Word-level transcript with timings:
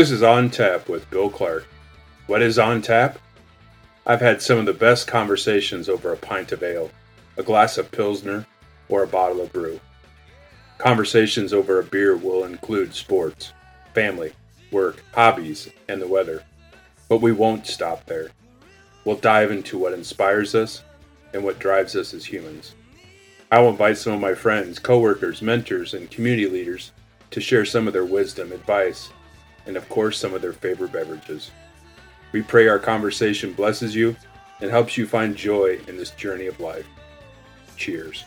This 0.00 0.12
is 0.12 0.22
On 0.22 0.48
Tap 0.48 0.88
with 0.88 1.10
Bill 1.10 1.28
Clark. 1.28 1.66
What 2.26 2.40
is 2.40 2.58
On 2.58 2.80
Tap? 2.80 3.18
I've 4.06 4.22
had 4.22 4.40
some 4.40 4.56
of 4.56 4.64
the 4.64 4.72
best 4.72 5.06
conversations 5.06 5.90
over 5.90 6.10
a 6.10 6.16
pint 6.16 6.52
of 6.52 6.62
ale, 6.62 6.90
a 7.36 7.42
glass 7.42 7.76
of 7.76 7.90
Pilsner, 7.90 8.46
or 8.88 9.02
a 9.02 9.06
bottle 9.06 9.42
of 9.42 9.52
brew. 9.52 9.78
Conversations 10.78 11.52
over 11.52 11.78
a 11.78 11.84
beer 11.84 12.16
will 12.16 12.44
include 12.44 12.94
sports, 12.94 13.52
family, 13.92 14.32
work, 14.72 15.04
hobbies, 15.12 15.68
and 15.86 16.00
the 16.00 16.08
weather. 16.08 16.44
But 17.10 17.20
we 17.20 17.32
won't 17.32 17.66
stop 17.66 18.06
there. 18.06 18.30
We'll 19.04 19.16
dive 19.16 19.50
into 19.50 19.76
what 19.76 19.92
inspires 19.92 20.54
us 20.54 20.82
and 21.34 21.44
what 21.44 21.58
drives 21.58 21.94
us 21.94 22.14
as 22.14 22.24
humans. 22.24 22.74
I 23.52 23.60
will 23.60 23.68
invite 23.68 23.98
some 23.98 24.14
of 24.14 24.20
my 24.20 24.32
friends, 24.32 24.78
coworkers, 24.78 25.42
mentors, 25.42 25.92
and 25.92 26.10
community 26.10 26.48
leaders 26.48 26.92
to 27.32 27.40
share 27.42 27.66
some 27.66 27.86
of 27.86 27.92
their 27.92 28.06
wisdom, 28.06 28.50
advice, 28.50 29.10
and 29.70 29.76
of 29.76 29.88
course, 29.88 30.18
some 30.18 30.34
of 30.34 30.42
their 30.42 30.52
favorite 30.52 30.90
beverages. 30.90 31.52
We 32.32 32.42
pray 32.42 32.66
our 32.66 32.80
conversation 32.80 33.52
blesses 33.52 33.94
you 33.94 34.16
and 34.60 34.68
helps 34.68 34.96
you 34.96 35.06
find 35.06 35.36
joy 35.36 35.78
in 35.86 35.96
this 35.96 36.10
journey 36.10 36.46
of 36.46 36.58
life. 36.58 36.88
Cheers. 37.76 38.24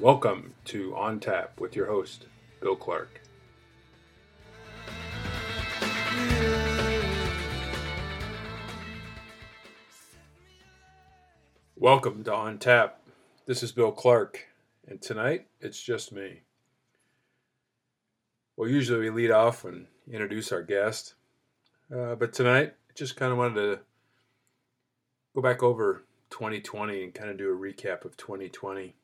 Welcome 0.00 0.54
to 0.64 0.96
On 0.96 1.20
Tap 1.20 1.60
with 1.60 1.76
your 1.76 1.86
host, 1.86 2.26
Bill 2.60 2.74
Clark. 2.74 3.21
Welcome 11.82 12.22
to 12.22 12.32
On 12.32 12.58
Tap. 12.58 13.00
This 13.44 13.64
is 13.64 13.72
Bill 13.72 13.90
Clark, 13.90 14.46
and 14.86 15.02
tonight 15.02 15.48
it's 15.60 15.82
just 15.82 16.12
me. 16.12 16.42
Well, 18.56 18.68
usually 18.68 19.00
we 19.00 19.10
lead 19.10 19.32
off 19.32 19.64
and 19.64 19.88
introduce 20.08 20.52
our 20.52 20.62
guest, 20.62 21.14
uh, 21.92 22.14
but 22.14 22.32
tonight 22.32 22.74
I 22.88 22.92
just 22.94 23.16
kind 23.16 23.32
of 23.32 23.38
wanted 23.38 23.54
to 23.56 23.80
go 25.34 25.42
back 25.42 25.64
over 25.64 26.04
2020 26.30 27.02
and 27.02 27.12
kind 27.12 27.30
of 27.30 27.36
do 27.36 27.50
a 27.50 27.56
recap 27.56 28.04
of 28.04 28.16
2020. 28.16 28.94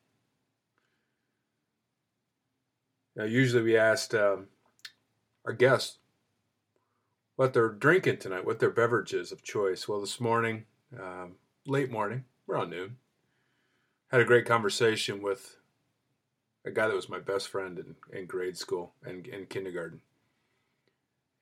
Now, 3.16 3.24
usually 3.24 3.64
we 3.64 3.76
asked 3.76 4.14
um, 4.14 4.46
our 5.44 5.52
guests 5.52 5.98
what 7.34 7.54
they're 7.54 7.70
drinking 7.70 8.18
tonight, 8.18 8.46
what 8.46 8.60
their 8.60 8.70
beverages 8.70 9.32
of 9.32 9.42
choice. 9.42 9.88
Well, 9.88 10.00
this 10.00 10.20
morning, 10.20 10.66
um, 10.96 11.32
late 11.66 11.90
morning, 11.90 12.24
around 12.48 12.70
noon, 12.70 12.96
had 14.10 14.20
a 14.20 14.24
great 14.24 14.46
conversation 14.46 15.22
with 15.22 15.56
a 16.64 16.70
guy 16.70 16.86
that 16.86 16.96
was 16.96 17.08
my 17.08 17.18
best 17.18 17.48
friend 17.48 17.78
in, 17.78 18.18
in 18.18 18.26
grade 18.26 18.56
school 18.56 18.92
and 19.04 19.26
in 19.26 19.46
kindergarten. 19.46 20.00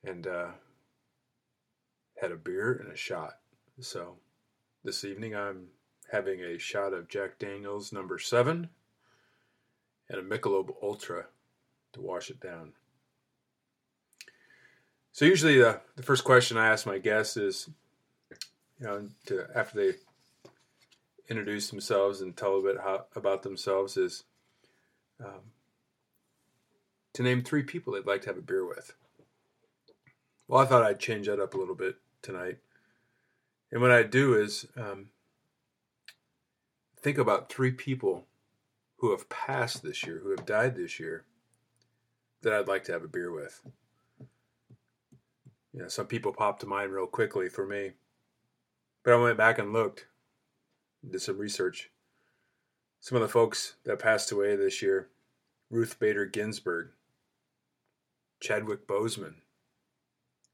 And 0.03 0.27
uh, 0.27 0.49
had 2.21 2.31
a 2.31 2.35
beer 2.35 2.73
and 2.73 2.91
a 2.91 2.97
shot. 2.97 3.39
So 3.79 4.15
this 4.83 5.03
evening 5.03 5.35
I'm 5.35 5.67
having 6.11 6.41
a 6.41 6.57
shot 6.57 6.93
of 6.93 7.07
Jack 7.07 7.39
Daniels 7.39 7.91
number 7.91 8.17
seven 8.17 8.69
and 10.09 10.19
a 10.19 10.23
Michelob 10.23 10.73
Ultra 10.81 11.25
to 11.93 12.01
wash 12.01 12.29
it 12.29 12.39
down. 12.39 12.73
So 15.11 15.25
usually 15.25 15.57
the, 15.57 15.81
the 15.95 16.03
first 16.03 16.23
question 16.23 16.57
I 16.57 16.67
ask 16.67 16.85
my 16.85 16.99
guests 16.99 17.37
is, 17.37 17.69
you 18.79 18.85
know, 18.85 19.09
to, 19.25 19.47
after 19.55 19.77
they 19.77 19.97
introduce 21.29 21.69
themselves 21.69 22.21
and 22.21 22.35
tell 22.35 22.57
a 22.57 22.61
bit 22.61 22.77
how, 22.81 23.05
about 23.15 23.43
themselves 23.43 23.97
is 23.97 24.23
um, 25.23 25.51
to 27.13 27.23
name 27.23 27.41
three 27.43 27.63
people 27.63 27.93
they'd 27.93 28.05
like 28.05 28.21
to 28.21 28.29
have 28.29 28.37
a 28.37 28.41
beer 28.41 28.65
with. 28.65 28.93
Well, 30.47 30.61
I 30.61 30.65
thought 30.65 30.83
I'd 30.83 30.99
change 30.99 31.27
that 31.27 31.41
up 31.41 31.53
a 31.53 31.57
little 31.57 31.75
bit 31.75 31.97
tonight. 32.21 32.59
And 33.71 33.81
what 33.81 33.91
I 33.91 34.03
do 34.03 34.33
is 34.33 34.65
um, 34.77 35.09
think 36.97 37.17
about 37.17 37.51
three 37.51 37.71
people 37.71 38.25
who 38.97 39.11
have 39.11 39.29
passed 39.29 39.83
this 39.83 40.05
year, 40.05 40.19
who 40.23 40.29
have 40.31 40.45
died 40.45 40.75
this 40.75 40.99
year, 40.99 41.25
that 42.41 42.53
I'd 42.53 42.67
like 42.67 42.83
to 42.85 42.93
have 42.93 43.03
a 43.03 43.07
beer 43.09 43.31
with. 43.31 43.61
You 45.73 45.81
know, 45.81 45.87
some 45.89 46.07
people 46.07 46.31
popped 46.31 46.61
to 46.61 46.65
mind 46.67 46.91
real 46.91 47.07
quickly 47.07 47.49
for 47.49 47.65
me. 47.67 47.91
But 49.03 49.13
I 49.13 49.17
went 49.17 49.37
back 49.37 49.59
and 49.59 49.73
looked, 49.73 50.07
did 51.09 51.21
some 51.21 51.37
research. 51.37 51.89
Some 52.99 53.15
of 53.15 53.21
the 53.21 53.27
folks 53.27 53.75
that 53.83 53.99
passed 53.99 54.31
away 54.31 54.55
this 54.55 54.81
year 54.81 55.09
Ruth 55.69 55.99
Bader 55.99 56.25
Ginsburg, 56.25 56.91
Chadwick 58.39 58.87
Boseman, 58.87 59.35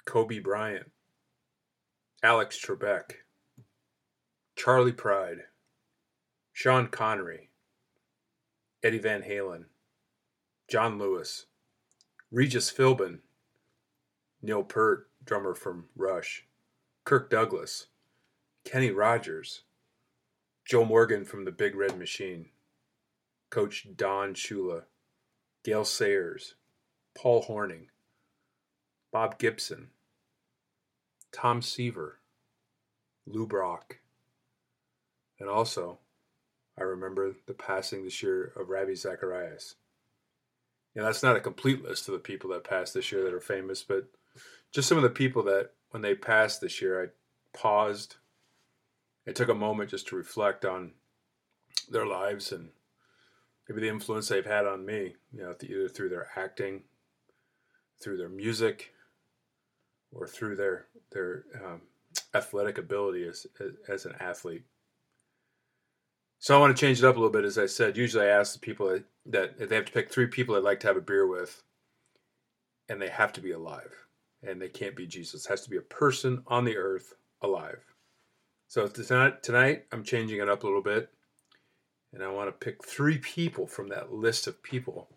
Kobe 0.05 0.39
Bryant, 0.39 0.91
Alex 2.23 2.59
Trebek, 2.59 3.11
Charley 4.55 4.91
Pride, 4.91 5.43
Sean 6.51 6.87
Connery, 6.87 7.49
Eddie 8.83 8.99
Van 8.99 9.21
Halen, 9.21 9.65
John 10.67 10.97
Lewis, 10.97 11.45
Regis 12.31 12.71
Philbin, 12.71 13.19
Neil 14.41 14.63
Peart, 14.63 15.09
drummer 15.23 15.53
from 15.53 15.85
Rush, 15.95 16.47
Kirk 17.05 17.29
Douglas, 17.29 17.87
Kenny 18.65 18.91
Rogers, 18.91 19.61
Joe 20.65 20.85
Morgan 20.85 21.25
from 21.25 21.45
the 21.45 21.51
Big 21.51 21.75
Red 21.75 21.97
Machine, 21.97 22.47
Coach 23.49 23.87
Don 23.95 24.33
Shula, 24.33 24.83
Gale 25.63 25.85
Sayers, 25.85 26.55
Paul 27.15 27.43
Hornung, 27.43 27.87
Bob 29.11 29.37
Gibson, 29.37 29.89
Tom 31.31 31.61
Seaver, 31.61 32.19
Lou 33.25 33.45
Brock, 33.45 33.99
and 35.39 35.49
also 35.49 35.99
I 36.77 36.83
remember 36.83 37.35
the 37.45 37.53
passing 37.53 38.03
this 38.03 38.23
year 38.23 38.53
of 38.55 38.69
Ravi 38.69 38.95
Zacharias. 38.95 39.75
Know, 40.95 41.03
that's 41.03 41.23
not 41.23 41.35
a 41.35 41.41
complete 41.41 41.83
list 41.83 42.07
of 42.07 42.13
the 42.13 42.19
people 42.19 42.51
that 42.51 42.63
passed 42.63 42.93
this 42.93 43.11
year 43.11 43.23
that 43.23 43.33
are 43.33 43.39
famous, 43.39 43.83
but 43.83 44.07
just 44.71 44.87
some 44.87 44.97
of 44.97 45.03
the 45.03 45.09
people 45.09 45.43
that 45.43 45.71
when 45.89 46.01
they 46.01 46.15
passed 46.15 46.61
this 46.61 46.81
year, 46.81 47.03
I 47.03 47.57
paused. 47.57 48.17
I 49.27 49.31
took 49.31 49.49
a 49.49 49.55
moment 49.55 49.89
just 49.89 50.07
to 50.07 50.15
reflect 50.15 50.65
on 50.65 50.91
their 51.89 52.05
lives 52.05 52.51
and 52.51 52.69
maybe 53.67 53.81
the 53.81 53.89
influence 53.89 54.27
they've 54.27 54.45
had 54.45 54.65
on 54.65 54.85
me, 54.85 55.15
you 55.31 55.41
know, 55.41 55.55
either 55.61 55.87
through 55.87 56.09
their 56.09 56.27
acting, 56.35 56.83
through 58.01 58.17
their 58.17 58.29
music, 58.29 58.93
or 60.11 60.27
through 60.27 60.55
their 60.55 60.87
their 61.11 61.45
um, 61.63 61.81
athletic 62.33 62.77
ability 62.77 63.27
as, 63.27 63.47
as, 63.59 63.71
as 63.87 64.05
an 64.05 64.13
athlete. 64.19 64.63
So 66.39 66.55
I 66.55 66.59
want 66.59 66.75
to 66.75 66.79
change 66.79 66.99
it 66.99 67.05
up 67.05 67.15
a 67.15 67.19
little 67.19 67.31
bit. 67.31 67.45
As 67.45 67.57
I 67.57 67.65
said, 67.65 67.97
usually 67.97 68.25
I 68.25 68.29
ask 68.29 68.53
the 68.53 68.59
people 68.59 68.99
that, 69.25 69.57
that 69.57 69.69
they 69.69 69.75
have 69.75 69.85
to 69.85 69.91
pick 69.91 70.11
three 70.11 70.27
people 70.27 70.55
I'd 70.55 70.63
like 70.63 70.81
to 70.81 70.87
have 70.87 70.97
a 70.97 71.01
beer 71.01 71.25
with, 71.25 71.63
and 72.89 73.01
they 73.01 73.07
have 73.07 73.31
to 73.33 73.41
be 73.41 73.51
alive 73.51 74.03
and 74.45 74.61
they 74.61 74.69
can't 74.69 74.95
be 74.95 75.07
Jesus. 75.07 75.45
It 75.45 75.49
has 75.49 75.61
to 75.61 75.69
be 75.69 75.77
a 75.77 75.81
person 75.81 76.43
on 76.47 76.65
the 76.65 76.77
earth 76.77 77.15
alive. 77.41 77.92
So 78.73 78.87
tonight, 78.87 79.43
tonight 79.43 79.85
I'm 79.91 80.03
changing 80.03 80.39
it 80.39 80.49
up 80.49 80.63
a 80.63 80.65
little 80.65 80.81
bit, 80.81 81.11
and 82.11 82.23
I 82.23 82.31
want 82.31 82.47
to 82.47 82.65
pick 82.65 82.83
three 82.83 83.19
people 83.19 83.67
from 83.67 83.89
that 83.89 84.11
list 84.11 84.47
of 84.47 84.63
people 84.63 85.09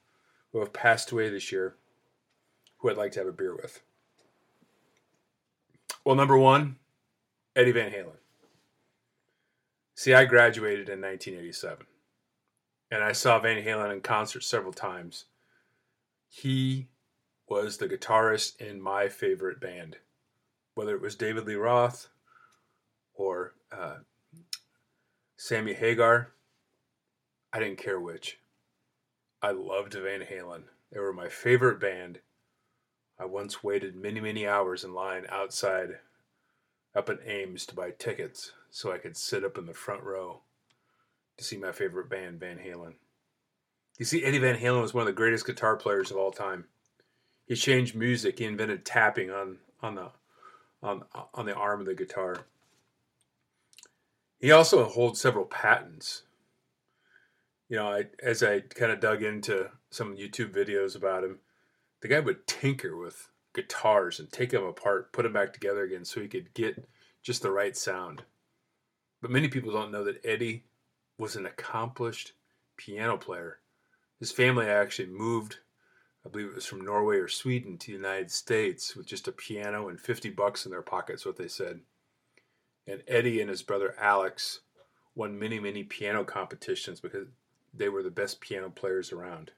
who 0.53 0.58
have 0.58 0.75
passed 0.75 1.11
away 1.11 1.31
this 1.31 1.50
year 1.50 1.75
who 2.76 2.91
I'd 2.91 2.99
like 2.99 3.12
to 3.12 3.20
have 3.20 3.29
a 3.29 3.32
beer 3.32 3.56
with. 3.56 3.81
Well, 6.05 6.17
number 6.17 6.37
one, 6.37 6.76
Eddie 7.56 7.73
Van 7.73 7.91
Halen. 7.91 8.19
See, 9.94 10.12
I 10.12 10.26
graduated 10.26 10.91
in 10.91 11.00
1987, 11.00 11.87
and 12.91 13.02
I 13.02 13.12
saw 13.12 13.38
Van 13.38 13.64
Halen 13.64 13.91
in 13.91 14.02
concert 14.02 14.43
several 14.43 14.75
times. 14.75 15.25
He 16.29 16.88
was 17.49 17.79
the 17.79 17.88
guitarist 17.88 18.61
in 18.61 18.82
my 18.82 19.09
favorite 19.09 19.61
band, 19.61 19.97
whether 20.75 20.94
it 20.94 21.00
was 21.00 21.17
David 21.17 21.47
Lee 21.47 21.55
Roth 21.55 22.11
or 23.17 23.55
uh, 23.73 23.97
Sammy 25.37 25.75
Hagar. 25.75 26.33
I 27.53 27.59
didn't 27.59 27.79
care 27.79 28.01
which. 28.01 28.39
I 29.43 29.51
loved 29.51 29.95
Van 29.95 30.23
Halen. 30.23 30.65
They 30.93 31.01
were 31.01 31.13
my 31.13 31.29
favorite 31.29 31.81
band. 31.81 32.21
I 33.19 33.25
once 33.25 33.65
waited 33.65 33.97
many, 33.97 34.21
many 34.21 34.47
hours 34.47 34.85
in 34.85 34.93
line 34.93 35.25
outside 35.31 35.99
up 36.95 37.11
in 37.11 37.19
Ames 37.25 37.67
to 37.67 37.75
buy 37.75 37.91
tickets 37.91 38.53
so 38.71 38.93
I 38.93 38.99
could 38.99 39.17
sit 39.17 39.45
up 39.45 39.59
in 39.59 39.67
the 39.67 39.75
front 39.75 40.03
row 40.03 40.41
to 41.37 41.45
see 41.45 41.57
my 41.57 41.73
favorite 41.73 42.09
band, 42.09 42.41
Van 42.41 42.59
Halen. 42.59 42.95
You 43.99 44.05
see, 44.05 44.25
Eddie 44.25 44.39
Van 44.39 44.59
Halen 44.59 44.83
was 44.83 44.93
one 44.93 45.03
of 45.03 45.07
the 45.07 45.12
greatest 45.12 45.47
guitar 45.47 45.77
players 45.77 46.11
of 46.11 46.17
all 46.17 46.33
time. 46.33 46.67
He 47.47 47.55
changed 47.55 47.95
music. 47.95 48.39
He 48.39 48.45
invented 48.45 48.85
tapping 48.85 49.31
on 49.31 49.59
on 49.81 49.95
the 49.95 50.11
on 50.83 51.05
on 51.33 51.47
the 51.47 51.55
arm 51.55 51.81
of 51.81 51.87
the 51.87 51.95
guitar. 51.95 52.47
He 54.38 54.50
also 54.53 54.85
holds 54.85 55.21
several 55.21 55.47
patents. 55.47 56.23
You 57.69 57.77
know, 57.77 57.88
I 57.88 58.05
as 58.23 58.43
I 58.43 58.61
kind 58.61 58.93
of 58.93 59.00
dug 59.00 59.23
into 59.23 59.71
some 59.91 60.17
YouTube 60.17 60.55
videos 60.55 60.94
about 60.94 61.25
him, 61.25 61.38
the 62.00 62.09
guy 62.09 62.21
would 62.21 62.47
tinker 62.47 62.97
with 62.97 63.29
guitars 63.55 64.21
and 64.21 64.31
take 64.31 64.50
them 64.50 64.65
apart, 64.65 65.12
put 65.12 65.23
them 65.23 65.33
back 65.33 65.53
together 65.53 65.83
again 65.83 66.05
so 66.05 66.21
he 66.21 66.29
could 66.29 66.53
get 66.55 66.87
just 67.23 67.43
the 67.43 67.50
right 67.50 67.77
sound. 67.77 68.23
But 69.23 69.31
many 69.31 69.49
people 69.49 69.73
don't 69.73 69.91
know 69.91 70.05
that 70.05 70.25
Eddie 70.25 70.65
was 71.19 71.35
an 71.35 71.47
accomplished 71.47 72.33
piano 72.77 73.17
player. 73.17 73.59
His 74.21 74.31
family 74.31 74.67
actually 74.67 75.09
moved 75.09 75.59
I 76.27 76.29
believe 76.29 76.49
it 76.49 76.55
was 76.56 76.67
from 76.67 76.81
Norway 76.81 77.19
or 77.19 77.29
Sweden 77.29 77.79
to 77.79 77.87
the 77.87 77.93
United 77.93 78.33
States 78.33 78.97
with 78.97 79.06
just 79.06 79.29
a 79.29 79.33
piano 79.33 79.88
and 79.88 80.00
50 80.00 80.31
bucks 80.31 80.67
in 80.67 80.73
their 80.73 80.83
pockets, 80.83 81.25
what 81.25 81.37
they 81.37 81.47
said. 81.47 81.81
And 82.87 83.03
Eddie 83.09 83.41
and 83.41 83.50
his 83.50 83.62
brother 83.62 83.94
Alex 83.99 84.61
won 85.15 85.38
many, 85.38 85.59
many 85.59 85.83
piano 85.83 86.25
competitions 86.25 87.00
because 87.00 87.27
they 87.75 87.88
were 87.88 88.03
the 88.03 88.11
best 88.11 88.41
piano 88.41 88.71
players 88.71 89.12
around. 89.12 89.50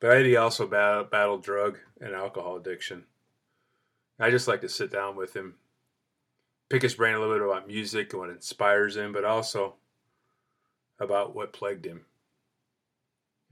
But 0.00 0.16
Eddie 0.16 0.36
also 0.36 0.66
battled 0.66 1.44
drug 1.44 1.78
and 2.00 2.12
alcohol 2.12 2.56
addiction. 2.56 3.04
I 4.18 4.30
just 4.30 4.48
like 4.48 4.60
to 4.62 4.68
sit 4.68 4.90
down 4.90 5.14
with 5.16 5.34
him, 5.34 5.54
pick 6.68 6.82
his 6.82 6.94
brain 6.94 7.14
a 7.14 7.20
little 7.20 7.36
bit 7.36 7.46
about 7.46 7.68
music 7.68 8.12
and 8.12 8.20
what 8.20 8.30
inspires 8.30 8.96
him, 8.96 9.12
but 9.12 9.24
also 9.24 9.74
about 10.98 11.36
what 11.36 11.52
plagued 11.52 11.84
him. 11.84 12.04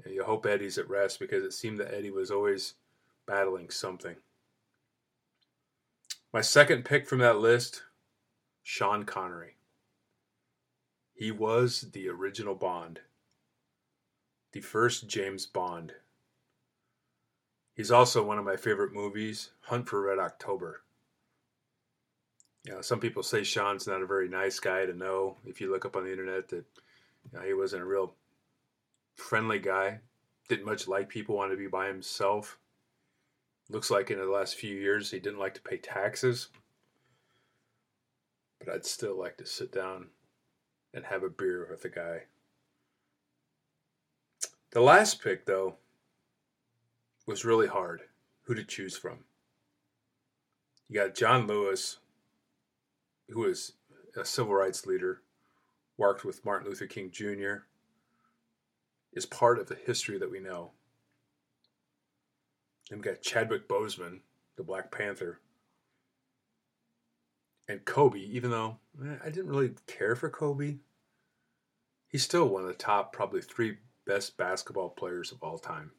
And 0.05 0.15
You 0.15 0.25
hope 0.25 0.47
Eddie's 0.47 0.79
at 0.79 0.89
rest 0.89 1.21
because 1.21 1.45
it 1.45 1.53
seemed 1.53 1.79
that 1.79 1.95
Eddie 1.95 2.11
was 2.11 2.31
always 2.31 2.75
battling 3.27 3.71
something. 3.71 4.17
My 6.33 6.43
second 6.43 6.85
pick 6.85 7.09
from 7.09 7.19
that 7.19 7.39
list, 7.39 7.83
Sean 8.63 9.05
Connery. 9.05 9.57
He 11.13 11.33
was 11.33 11.91
the 11.93 12.09
original 12.09 12.55
Bond, 12.55 13.01
the 14.53 14.61
first 14.61 15.09
James 15.09 15.45
Bond. 15.45 15.93
He's 17.75 17.91
also 17.91 18.23
one 18.23 18.39
of 18.39 18.45
my 18.45 18.57
favorite 18.57 18.93
movies, 18.93 19.51
Hunt 19.63 19.89
for 19.89 20.03
Red 20.03 20.21
October. 20.21 20.83
You 22.65 22.75
know, 22.75 22.81
some 22.81 23.01
people 23.01 23.25
say 23.25 23.43
Sean's 23.43 23.89
not 23.89 24.03
a 24.03 24.07
very 24.07 24.29
nice 24.29 24.61
guy 24.61 24.87
to 24.87 24.95
know. 24.95 25.37
If 25.45 25.61
you 25.61 25.69
look 25.69 25.85
up 25.85 25.97
on 25.97 26.05
the 26.05 26.13
internet, 26.13 26.49
that 26.51 26.65
you 27.25 27.39
know, 27.39 27.45
he 27.45 27.55
wasn't 27.55 27.83
a 27.83 27.87
real 27.87 28.15
friendly 29.17 29.59
guy. 29.59 29.99
Didn't 30.49 30.67
much 30.67 30.87
like 30.87 31.09
people, 31.09 31.35
wanted 31.35 31.57
to 31.57 31.61
be 31.61 31.67
by 31.67 31.89
himself. 31.89 32.60
Looks 33.71 33.91
like 33.91 34.11
in 34.11 34.19
the 34.19 34.27
last 34.27 34.57
few 34.57 34.75
years 34.75 35.13
he 35.13 35.21
didn't 35.21 35.39
like 35.39 35.55
to 35.55 35.61
pay 35.61 35.77
taxes. 35.77 36.49
But 38.59 38.75
I'd 38.75 38.85
still 38.85 39.17
like 39.17 39.37
to 39.39 39.47
sit 39.47 39.71
down 39.73 40.09
and 40.93 41.05
have 41.05 41.23
a 41.23 41.31
beer 41.31 41.67
with 41.71 41.83
the 41.83 41.89
guy. 41.89 42.23
The 44.73 44.81
last 44.81 45.23
pick, 45.23 45.47
though, 45.47 45.77
was 47.27 47.45
really 47.45 47.69
hard 47.69 48.03
who 48.43 48.55
to 48.55 48.65
choose 48.65 48.97
from. 48.97 49.19
You 50.89 51.01
got 51.01 51.15
John 51.15 51.47
Lewis, 51.47 51.99
who 53.29 53.41
was 53.41 53.75
a 54.17 54.25
civil 54.25 54.55
rights 54.55 54.85
leader, 54.85 55.23
worked 55.97 56.25
with 56.25 56.45
Martin 56.45 56.69
Luther 56.69 56.87
King 56.87 57.11
Jr., 57.13 57.65
is 59.13 59.27
part 59.27 59.61
of 59.61 59.69
the 59.69 59.77
history 59.77 60.19
that 60.19 60.31
we 60.31 60.41
know. 60.41 60.73
And 62.91 62.99
we 62.99 63.05
got 63.05 63.23
Chadwick 63.23 63.69
Boseman, 63.69 64.21
the 64.57 64.65
Black 64.65 64.91
Panther, 64.91 65.41
and 67.69 67.85
Kobe. 67.85 68.19
Even 68.19 68.51
though 68.51 68.79
eh, 69.03 69.17
I 69.25 69.31
didn't 69.31 69.51
really 69.51 69.75
care 69.87 70.17
for 70.17 70.29
Kobe, 70.29 70.79
he's 72.09 72.25
still 72.25 72.49
one 72.49 72.63
of 72.63 72.69
the 72.69 72.75
top, 72.75 73.13
probably 73.13 73.41
three 73.41 73.79
best 74.07 74.37
basketball 74.37 74.89
players 74.89 75.31
of 75.31 75.43
all 75.43 75.59
time. 75.59 75.93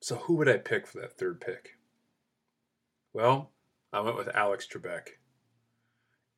So 0.00 0.16
who 0.16 0.36
would 0.36 0.48
I 0.48 0.56
pick 0.56 0.86
for 0.86 1.00
that 1.00 1.18
third 1.18 1.40
pick? 1.40 1.76
Well, 3.12 3.50
I 3.92 4.00
went 4.00 4.16
with 4.16 4.34
Alex 4.34 4.66
Trebek. 4.66 5.08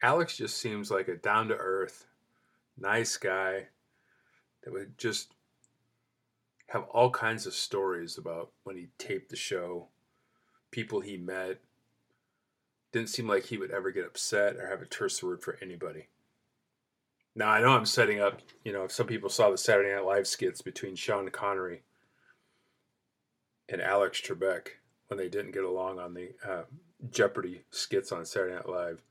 Alex 0.02 0.36
just 0.36 0.56
seems 0.56 0.90
like 0.90 1.06
a 1.08 1.16
down 1.16 1.48
to 1.48 1.54
earth, 1.54 2.06
nice 2.76 3.16
guy 3.18 3.68
that 4.64 4.72
would 4.72 4.98
just 4.98 5.32
have 6.72 6.84
all 6.84 7.10
kinds 7.10 7.46
of 7.46 7.52
stories 7.52 8.16
about 8.16 8.50
when 8.64 8.76
he 8.76 8.88
taped 8.96 9.28
the 9.28 9.36
show, 9.36 9.88
people 10.70 11.00
he 11.00 11.18
met. 11.18 11.60
Didn't 12.92 13.10
seem 13.10 13.28
like 13.28 13.44
he 13.44 13.58
would 13.58 13.70
ever 13.70 13.90
get 13.90 14.06
upset 14.06 14.56
or 14.56 14.68
have 14.68 14.80
a 14.80 14.86
terse 14.86 15.22
word 15.22 15.42
for 15.42 15.58
anybody. 15.60 16.08
Now 17.34 17.50
I 17.50 17.60
know 17.60 17.70
I'm 17.70 17.84
setting 17.84 18.20
up, 18.20 18.40
you 18.64 18.72
know, 18.72 18.84
if 18.84 18.92
some 18.92 19.06
people 19.06 19.28
saw 19.28 19.50
the 19.50 19.58
Saturday 19.58 19.94
Night 19.94 20.06
Live 20.06 20.26
skits 20.26 20.62
between 20.62 20.94
Sean 20.94 21.28
Connery 21.30 21.82
and 23.68 23.82
Alex 23.82 24.20
Trebek 24.20 24.68
when 25.08 25.18
they 25.18 25.28
didn't 25.28 25.52
get 25.52 25.64
along 25.64 25.98
on 25.98 26.14
the 26.14 26.30
uh, 26.46 26.62
Jeopardy 27.10 27.64
skits 27.70 28.12
on 28.12 28.24
Saturday 28.24 28.54
Night 28.54 28.68
Live, 28.68 29.02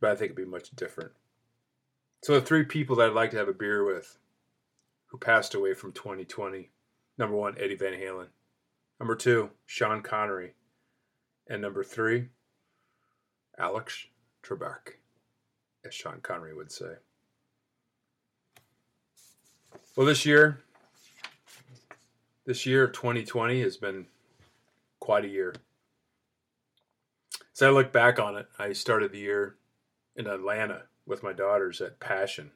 but 0.00 0.10
I 0.10 0.14
think 0.14 0.32
it'd 0.32 0.36
be 0.36 0.44
much 0.44 0.70
different. 0.70 1.10
So 2.22 2.34
the 2.34 2.46
three 2.46 2.64
people 2.64 2.94
that 2.96 3.08
I'd 3.08 3.14
like 3.14 3.32
to 3.32 3.38
have 3.38 3.48
a 3.48 3.52
beer 3.52 3.84
with 3.84 4.18
who 5.06 5.18
passed 5.18 5.54
away 5.54 5.74
from 5.74 5.92
2020. 5.92 6.70
Number 7.18 7.36
one, 7.36 7.56
Eddie 7.58 7.76
Van 7.76 7.92
Halen. 7.92 8.28
Number 9.00 9.16
two, 9.16 9.50
Sean 9.64 10.02
Connery. 10.02 10.54
And 11.48 11.62
number 11.62 11.84
three, 11.84 12.28
Alex 13.58 14.06
Trebek, 14.42 14.98
as 15.84 15.94
Sean 15.94 16.20
Connery 16.20 16.54
would 16.54 16.72
say. 16.72 16.94
Well, 19.94 20.06
this 20.06 20.26
year, 20.26 20.60
this 22.44 22.66
year, 22.66 22.88
2020, 22.88 23.62
has 23.62 23.76
been 23.76 24.06
quite 24.98 25.24
a 25.24 25.28
year. 25.28 25.54
As 27.54 27.62
I 27.62 27.70
look 27.70 27.92
back 27.92 28.18
on 28.18 28.36
it, 28.36 28.46
I 28.58 28.72
started 28.72 29.12
the 29.12 29.18
year 29.18 29.56
in 30.16 30.26
Atlanta 30.26 30.82
with 31.06 31.22
my 31.22 31.32
daughters 31.32 31.80
at 31.80 32.00
Passion 32.00 32.50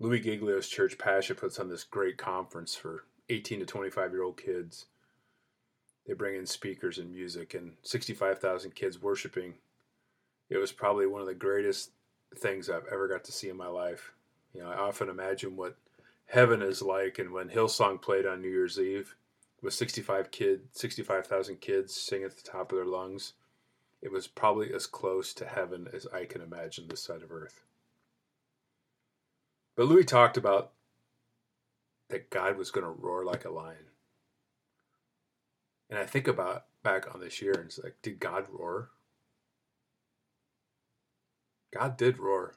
Louis 0.00 0.20
Giglio's 0.20 0.68
church 0.68 0.98
Passion 0.98 1.36
puts 1.36 1.58
on 1.58 1.68
this 1.68 1.84
great 1.84 2.18
conference 2.18 2.74
for 2.74 3.04
18 3.28 3.60
to 3.60 3.66
25 3.66 4.12
year 4.12 4.22
old 4.22 4.36
kids. 4.36 4.86
They 6.06 6.12
bring 6.12 6.36
in 6.36 6.46
speakers 6.46 6.98
and 6.98 7.12
music, 7.12 7.54
and 7.54 7.72
65,000 7.82 8.74
kids 8.74 9.00
worshiping. 9.00 9.54
It 10.50 10.58
was 10.58 10.72
probably 10.72 11.06
one 11.06 11.22
of 11.22 11.26
the 11.26 11.34
greatest 11.34 11.90
things 12.36 12.68
I've 12.68 12.86
ever 12.92 13.08
got 13.08 13.24
to 13.24 13.32
see 13.32 13.48
in 13.48 13.56
my 13.56 13.68
life. 13.68 14.12
You 14.52 14.62
know, 14.62 14.70
I 14.70 14.76
often 14.76 15.08
imagine 15.08 15.56
what 15.56 15.76
heaven 16.26 16.60
is 16.62 16.82
like, 16.82 17.18
and 17.18 17.32
when 17.32 17.48
Hillsong 17.48 18.02
played 18.02 18.26
on 18.26 18.42
New 18.42 18.50
Year's 18.50 18.78
Eve 18.78 19.16
with 19.62 19.72
65 19.72 20.30
kid, 20.30 20.60
65,000 20.72 21.60
kids 21.60 21.94
singing 21.94 22.26
at 22.26 22.36
the 22.36 22.42
top 22.42 22.70
of 22.70 22.76
their 22.76 22.84
lungs, 22.84 23.32
it 24.02 24.12
was 24.12 24.26
probably 24.26 24.72
as 24.74 24.86
close 24.86 25.32
to 25.34 25.46
heaven 25.46 25.88
as 25.94 26.06
I 26.12 26.26
can 26.26 26.42
imagine 26.42 26.88
this 26.88 27.00
side 27.00 27.22
of 27.22 27.32
earth. 27.32 27.64
But 29.76 29.86
Louis 29.86 30.04
talked 30.04 30.36
about 30.36 30.72
that 32.14 32.30
God 32.30 32.56
was 32.56 32.70
going 32.70 32.84
to 32.84 32.90
roar 32.90 33.24
like 33.24 33.44
a 33.44 33.50
lion. 33.50 33.90
And 35.90 35.98
I 35.98 36.06
think 36.06 36.28
about 36.28 36.66
back 36.84 37.12
on 37.12 37.20
this 37.20 37.42
year 37.42 37.54
and 37.54 37.64
it's 37.64 37.80
like, 37.82 37.96
did 38.02 38.20
God 38.20 38.44
roar? 38.52 38.90
God 41.76 41.96
did 41.96 42.18
roar. 42.18 42.54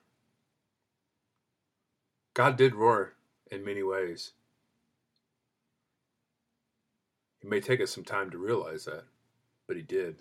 God 2.36 2.56
did 2.56 2.76
roar 2.76 3.16
in 3.50 3.66
many 3.66 3.82
ways. 3.82 4.34
It 7.42 7.50
may 7.50 7.60
take 7.60 7.82
us 7.82 7.90
some 7.90 8.04
time 8.04 8.30
to 8.30 8.38
realize 8.38 8.86
that, 8.86 9.06
but 9.66 9.76
he 9.76 9.82
did. 9.82 10.18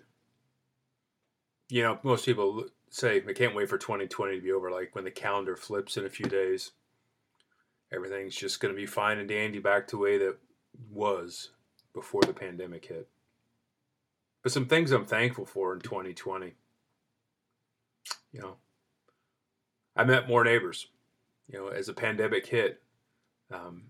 You 1.69 1.83
know, 1.83 1.99
most 2.01 2.25
people 2.25 2.65
say, 2.89 3.21
I 3.29 3.33
can't 3.33 3.53
wait 3.53 3.69
for 3.69 3.77
2020 3.77 4.35
to 4.37 4.41
be 4.41 4.51
over, 4.51 4.71
like 4.71 4.95
when 4.95 5.03
the 5.03 5.11
calendar 5.11 5.55
flips 5.55 5.95
in 5.95 6.05
a 6.05 6.09
few 6.09 6.25
days 6.25 6.71
everything's 7.91 8.35
just 8.35 8.59
going 8.59 8.73
to 8.73 8.79
be 8.79 8.85
fine 8.85 9.17
and 9.19 9.29
dandy 9.29 9.59
back 9.59 9.87
to 9.87 9.95
the 9.95 10.01
way 10.01 10.17
that 10.17 10.37
was 10.91 11.51
before 11.93 12.21
the 12.21 12.33
pandemic 12.33 12.85
hit. 12.85 13.07
But 14.43 14.51
some 14.51 14.67
things 14.67 14.91
I'm 14.91 15.05
thankful 15.05 15.45
for 15.45 15.73
in 15.73 15.79
2020. 15.79 16.53
You 18.31 18.41
know, 18.41 18.55
I 19.95 20.03
met 20.03 20.27
more 20.27 20.43
neighbors. 20.43 20.87
You 21.51 21.59
know, 21.59 21.67
as 21.67 21.87
the 21.87 21.93
pandemic 21.93 22.45
hit, 22.45 22.81
um, 23.51 23.83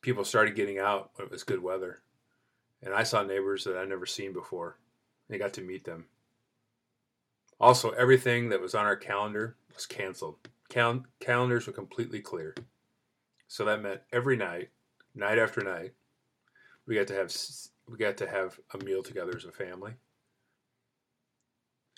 people 0.00 0.24
started 0.24 0.56
getting 0.56 0.78
out 0.78 1.10
when 1.14 1.26
it 1.26 1.30
was 1.30 1.44
good 1.44 1.62
weather. 1.62 2.00
And 2.82 2.94
I 2.94 3.02
saw 3.02 3.22
neighbors 3.22 3.64
that 3.64 3.76
I'd 3.76 3.88
never 3.88 4.06
seen 4.06 4.32
before. 4.32 4.78
I 5.30 5.38
got 5.38 5.52
to 5.54 5.62
meet 5.62 5.84
them. 5.84 6.06
Also, 7.60 7.90
everything 7.90 8.48
that 8.48 8.60
was 8.60 8.74
on 8.74 8.84
our 8.84 8.96
calendar 8.96 9.56
was 9.74 9.86
canceled. 9.86 10.36
Cal- 10.68 11.04
calendars 11.20 11.66
were 11.66 11.72
completely 11.72 12.20
clear. 12.20 12.54
So 13.52 13.66
that 13.66 13.82
meant 13.82 14.00
every 14.10 14.34
night, 14.34 14.70
night 15.14 15.38
after 15.38 15.60
night, 15.60 15.92
We 16.86 16.94
got 16.94 17.06
to 17.08 17.14
have 17.14 17.30
we 17.86 17.98
got 17.98 18.16
to 18.16 18.26
have 18.26 18.58
a 18.72 18.82
meal 18.82 19.02
together 19.02 19.36
as 19.36 19.44
a 19.44 19.52
family 19.52 19.92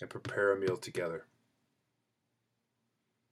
and 0.01 0.09
prepare 0.09 0.51
a 0.51 0.59
meal 0.59 0.75
together. 0.75 1.27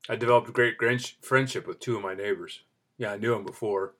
I 0.07 0.15
developed 0.15 0.47
a 0.47 0.53
great 0.53 0.77
friendship 1.21 1.67
with 1.67 1.81
two 1.81 1.97
of 1.97 2.01
my 2.01 2.13
neighbors. 2.13 2.61
Yeah, 2.97 3.11
I 3.11 3.17
knew 3.17 3.33
them 3.33 3.43
before, 3.43 3.95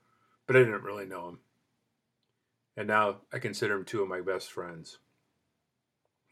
but 0.47 0.55
I 0.55 0.59
didn't 0.59 0.83
really 0.83 1.05
know 1.05 1.25
them. 1.25 1.39
And 2.77 2.87
now 2.87 3.17
I 3.33 3.39
consider 3.39 3.73
them 3.75 3.83
two 3.83 4.03
of 4.03 4.07
my 4.07 4.21
best 4.21 4.53
friends. 4.53 4.99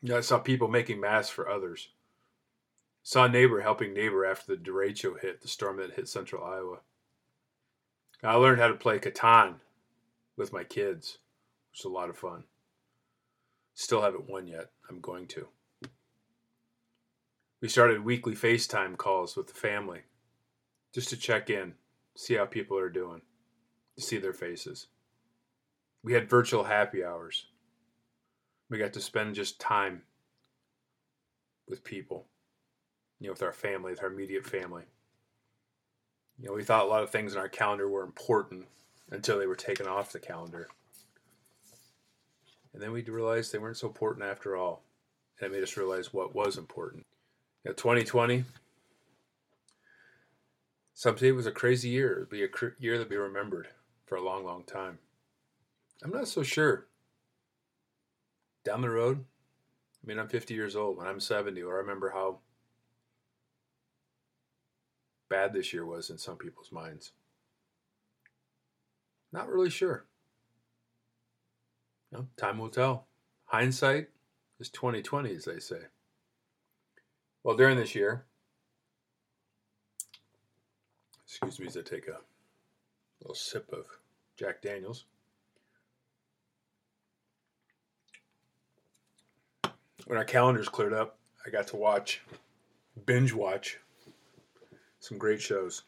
You 0.02 0.12
know, 0.12 0.18
I 0.18 0.22
saw 0.22 0.40
people 0.40 0.70
making 0.70 1.02
masks 1.02 1.30
for 1.30 1.50
others. 1.50 1.90
Saw 3.04 3.26
a 3.26 3.30
neighbor 3.30 3.60
helping 3.60 3.94
neighbor 3.94 4.26
after 4.26 4.56
the 4.56 4.64
derecho 4.64 5.20
hit, 5.20 5.42
the 5.42 5.50
storm 5.50 5.76
that 5.76 5.96
hit 5.96 6.08
central 6.08 6.46
Iowa. 6.46 6.78
I 8.24 8.36
learned 8.36 8.62
how 8.62 8.68
to 8.68 8.76
play 8.76 9.00
Catan 9.00 9.56
with 10.38 10.54
my 10.54 10.64
kids, 10.64 11.18
which 11.72 11.80
is 11.80 11.86
a 11.86 11.90
lot 11.90 12.10
of 12.10 12.18
fun. 12.18 12.44
Still 13.74 14.02
haven't 14.02 14.30
won 14.30 14.48
yet. 14.48 14.70
I'm 14.90 15.00
going 15.00 15.28
to. 15.28 15.48
We 17.62 17.68
started 17.68 18.06
weekly 18.06 18.34
FaceTime 18.34 18.98
calls 18.98 19.36
with 19.36 19.48
the 19.48 19.54
family 19.54 20.02
just 20.94 21.10
to 21.10 21.18
check 21.18 21.50
in, 21.50 21.74
see 22.16 22.36
how 22.36 22.46
people 22.46 22.78
are 22.78 22.90
doing, 22.90 23.22
to 23.96 24.02
see 24.02 24.18
their 24.18 24.34
faces. 24.34 24.88
We 26.04 26.14
had 26.14 26.30
virtual 26.30 26.64
happy 26.64 27.04
hours. 27.04 27.46
We 28.70 28.78
got 28.78 28.94
to 28.94 29.02
spend 29.02 29.36
just 29.36 29.60
time 29.60 30.04
with 31.68 31.84
people, 31.84 32.28
you 33.20 33.28
know, 33.28 33.34
with 33.34 33.44
our 33.44 33.54
family, 33.54 33.92
with 33.92 34.02
our 34.02 34.12
immediate 34.12 34.46
family. 34.46 34.84
You 36.42 36.48
know, 36.48 36.54
we 36.54 36.64
thought 36.64 36.86
a 36.86 36.90
lot 36.90 37.04
of 37.04 37.12
things 37.12 37.34
in 37.34 37.40
our 37.40 37.48
calendar 37.48 37.88
were 37.88 38.04
important 38.04 38.66
until 39.12 39.38
they 39.38 39.46
were 39.46 39.56
taken 39.56 39.88
off 39.88 40.12
the 40.12 40.20
calendar. 40.20 40.68
And 42.74 42.82
then 42.82 42.92
we 42.92 43.04
realized 43.04 43.52
they 43.52 43.60
weren't 43.60 43.78
so 43.78 43.88
important 43.88 44.26
after 44.26 44.56
all. 44.56 44.82
And 45.40 45.48
it 45.48 45.56
made 45.56 45.64
us 45.64 45.78
realize 45.78 46.14
what 46.14 46.34
was 46.34 46.58
important. 46.58 47.06
You 47.64 47.70
know, 47.70 47.76
2020, 47.76 48.44
some 50.96 51.18
say 51.18 51.28
it 51.28 51.36
was 51.36 51.46
a 51.46 51.52
crazy 51.52 51.90
year. 51.90 52.14
It'd 52.14 52.30
be 52.30 52.44
a 52.44 52.48
cr- 52.48 52.70
year 52.80 52.98
that'd 52.98 53.10
be 53.10 53.18
remembered 53.18 53.68
for 54.08 54.16
a 54.16 54.24
long, 54.24 54.44
long 54.44 54.64
time. 54.64 54.98
I'm 56.04 56.12
not 56.12 56.28
so 56.28 56.42
sure. 56.42 56.88
Down 58.64 58.82
the 58.82 58.90
road, 58.90 59.26
I 60.04 60.08
mean, 60.08 60.18
I'm 60.18 60.28
50 60.28 60.56
years 60.56 60.76
old. 60.76 60.98
When 60.98 61.08
I'm 61.08 61.20
70, 61.20 61.62
or 61.62 61.76
I 61.76 61.82
remember 61.82 62.10
how 62.10 62.40
bad 65.32 65.54
this 65.54 65.72
year 65.72 65.86
was 65.86 66.10
in 66.10 66.18
some 66.18 66.36
people's 66.36 66.74
minds. 66.74 67.14
Not 69.32 69.48
really 69.48 69.70
sure. 69.70 70.06
No, 72.12 72.28
time 72.36 72.60
will 72.60 72.70
tell. 72.70 73.08
Hindsight 73.46 74.10
is 74.60 74.70
2020, 74.70 75.34
as 75.34 75.46
they 75.46 75.60
say. 75.60 75.84
Well, 77.44 77.56
during 77.56 77.78
this 77.78 77.96
year, 77.96 78.26
excuse 81.26 81.62
me 81.62 81.68
as 81.68 81.78
I 81.78 81.82
take 81.82 82.10
a 82.10 82.20
little 83.22 83.34
sip 83.34 83.72
of 83.72 83.86
Jack 84.36 84.62
Daniels. 84.62 85.06
When 90.06 90.18
our 90.18 90.26
calendars 90.26 90.68
cleared 90.68 90.94
up, 90.94 91.18
I 91.46 91.50
got 91.50 91.68
to 91.68 91.78
watch, 91.78 92.22
binge 93.06 93.32
watch, 93.34 93.80
some 95.02 95.18
great 95.18 95.42
shows. 95.42 95.82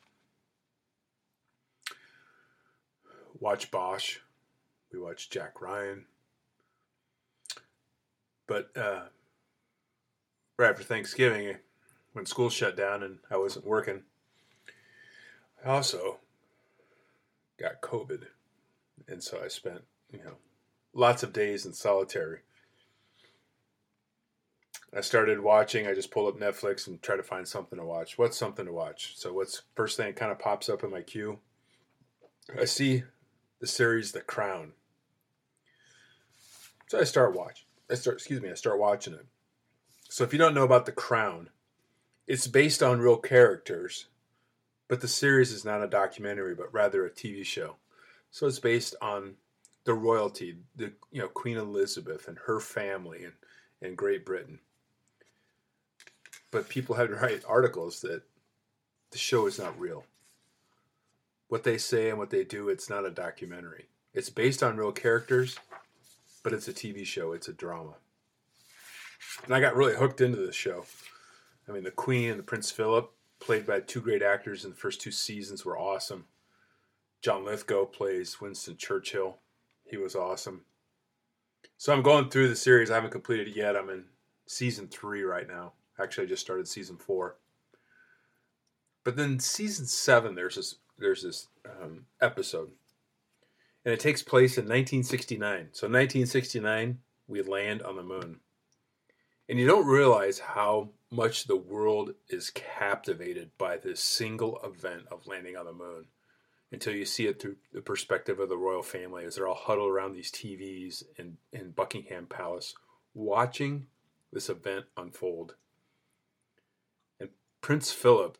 Watch 3.39 3.72
Bosch. 3.72 4.17
We 4.91 5.00
watch 5.00 5.29
Jack 5.29 5.62
Ryan. 5.62 6.05
But 8.48 8.75
uh, 8.75 9.03
right 10.58 10.70
after 10.72 10.84
Thanksgiving, 10.84 11.58
when 12.12 12.25
school 12.25 12.50
shut 12.50 12.75
down 12.75 13.03
and 13.03 13.20
I 13.32 13.38
wasn't 13.38 13.65
working, 13.65 14.01
I 15.63 15.70
also 15.70 16.17
got 17.58 17.82
COVID. 17.82 18.24
And 19.08 19.24
so 19.24 19.39
I 19.43 19.48
spent, 19.48 19.84
you 20.12 20.20
know, 20.20 20.36
lots 20.93 21.24
of 21.24 21.34
days 21.34 21.65
in 21.65 21.74
solitary. 21.74 22.39
I 24.95 25.01
started 25.01 25.39
watching, 25.39 25.88
I 25.88 25.95
just 25.95 26.12
pull 26.12 26.27
up 26.27 26.39
Netflix 26.39 26.88
and 26.88 27.01
try 27.01 27.17
to 27.17 27.23
find 27.23 27.47
something 27.47 27.79
to 27.79 27.85
watch. 27.85 28.17
What's 28.17 28.38
something 28.38 28.65
to 28.65 28.71
watch? 28.71 29.13
So 29.15 29.33
what's 29.33 29.63
first 29.75 29.97
thing 29.97 30.07
that 30.07 30.15
kind 30.15 30.31
of 30.31 30.38
pops 30.38 30.69
up 30.69 30.83
in 30.83 30.91
my 30.91 31.01
queue? 31.01 31.39
I 32.59 32.65
see 32.65 33.03
the 33.59 33.67
series 33.67 34.12
The 34.12 34.21
Crown. 34.21 34.73
So 36.88 37.00
I 37.00 37.05
start 37.05 37.35
watching. 37.35 37.65
I 37.89 37.95
start 37.95 38.17
excuse 38.17 38.41
me, 38.41 38.51
I 38.51 38.55
start 38.55 38.79
watching 38.79 39.13
it. 39.13 39.25
So 40.09 40.23
if 40.23 40.31
you 40.31 40.38
don't 40.38 40.53
know 40.53 40.63
about 40.63 40.85
The 40.85 40.91
Crown, 40.91 41.50
it's 42.27 42.45
based 42.45 42.83
on 42.83 43.00
real 43.00 43.17
characters, 43.17 44.07
but 44.88 45.01
the 45.01 45.07
series 45.07 45.51
is 45.51 45.65
not 45.65 45.81
a 45.81 45.88
documentary, 45.88 46.53
but 46.53 46.73
rather 46.73 47.05
a 47.05 47.09
TV 47.09 47.43
show. 47.43 47.77
So 48.29 48.45
it's 48.45 48.59
based 48.59 48.95
on 49.01 49.35
the 49.85 49.93
royalty, 49.93 50.57
the 50.75 50.93
you 51.12 51.21
know 51.21 51.27
Queen 51.27 51.57
Elizabeth 51.57 52.27
and 52.27 52.38
her 52.45 52.59
family 52.59 53.23
and 53.23 53.33
in 53.81 53.95
Great 53.95 54.25
Britain. 54.25 54.59
But 56.53 56.69
people 56.69 56.95
had 56.95 57.10
to 57.10 57.15
write 57.15 57.43
articles 57.48 58.00
that 58.01 58.22
the 59.10 59.17
show 59.17 59.48
is 59.48 59.57
not 59.57 59.77
real. 59.79 60.05
What 61.50 61.63
they 61.63 61.79
say 61.79 62.10
and 62.10 62.19
what 62.19 62.29
they 62.29 62.43
do, 62.43 62.69
it's 62.69 62.89
not 62.89 63.05
a 63.05 63.10
documentary. 63.10 63.88
It's 64.13 64.29
based 64.29 64.62
on 64.62 64.77
real 64.77 64.91
characters, 64.91 65.57
but 66.43 66.53
it's 66.53 66.67
a 66.67 66.74
TV 66.74 67.05
show, 67.05 67.33
it's 67.33 67.48
a 67.48 67.53
drama. 67.53 67.95
And 69.43 69.53
I 69.53 69.60
got 69.60 69.75
really 69.75 69.95
hooked 69.95 70.22
into 70.22 70.38
this 70.38 70.55
show. 70.55 70.86
I 71.67 71.72
mean, 71.72 71.83
the 71.83 71.91
Queen 71.91 72.29
and 72.29 72.39
the 72.39 72.43
Prince 72.43 72.69
Philip, 72.69 73.12
played 73.39 73.65
by 73.65 73.79
two 73.79 74.01
great 74.01 74.22
actors 74.22 74.63
in 74.63 74.69
the 74.69 74.77
first 74.77 75.01
two 75.01 75.12
seasons, 75.12 75.65
were 75.65 75.77
awesome. 75.77 76.25
John 77.22 77.45
Lithgow 77.45 77.86
plays 77.86 78.39
Winston 78.39 78.77
Churchill. 78.77 79.38
He 79.86 79.98
was 79.98 80.15
awesome. 80.15 80.62
So 81.77 81.93
I'm 81.93 82.03
going 82.03 82.29
through 82.29 82.50
the 82.50 82.55
series. 82.55 82.91
I 82.91 82.95
haven't 82.95 83.12
completed 83.12 83.48
it 83.48 83.55
yet. 83.55 83.75
I'm 83.75 83.89
in 83.89 84.05
season 84.45 84.88
three 84.88 85.24
right 85.24 85.48
now. 85.48 85.74
Actually, 86.00 86.25
I 86.25 86.29
just 86.29 86.41
started 86.41 86.67
season 86.67 86.97
four. 86.97 87.38
But 89.03 89.15
then 89.15 89.39
season 89.39 89.85
seven, 89.85 90.35
there's 90.35 90.55
this 90.55 90.75
there's 90.97 91.23
this 91.23 91.47
um, 91.65 92.05
episode, 92.21 92.71
and 93.83 93.93
it 93.93 94.00
takes 94.00 94.23
place 94.23 94.57
in 94.57 94.63
1969. 94.63 95.69
So 95.71 95.88
1969, 95.88 97.00
we 97.27 97.41
land 97.41 97.81
on 97.81 97.95
the 97.95 98.03
moon. 98.03 98.39
And 99.50 99.59
you 99.59 99.67
don't 99.67 99.85
realize 99.85 100.39
how 100.39 100.89
much 101.12 101.45
the 101.45 101.57
world 101.57 102.13
is 102.29 102.50
captivated 102.50 103.51
by 103.57 103.77
this 103.77 104.00
single 104.00 104.59
event 104.63 105.03
of 105.12 105.27
landing 105.27 105.57
on 105.57 105.65
the 105.65 105.73
moon 105.73 106.05
until 106.71 106.95
you 106.95 107.05
see 107.05 107.27
it 107.27 107.39
through 107.39 107.57
the 107.71 107.81
perspective 107.81 108.39
of 108.39 108.50
the 108.50 108.57
royal 108.57 108.81
family 108.81 109.25
as 109.25 109.35
they're 109.35 109.47
all 109.47 109.53
huddled 109.53 109.91
around 109.91 110.13
these 110.13 110.31
TVs 110.31 111.03
in, 111.19 111.38
in 111.51 111.69
Buckingham 111.69 112.25
Palace 112.25 112.73
watching 113.13 113.85
this 114.31 114.50
event 114.50 114.85
unfold. 114.97 115.55
Prince 117.63 117.93
Philip, 117.93 118.38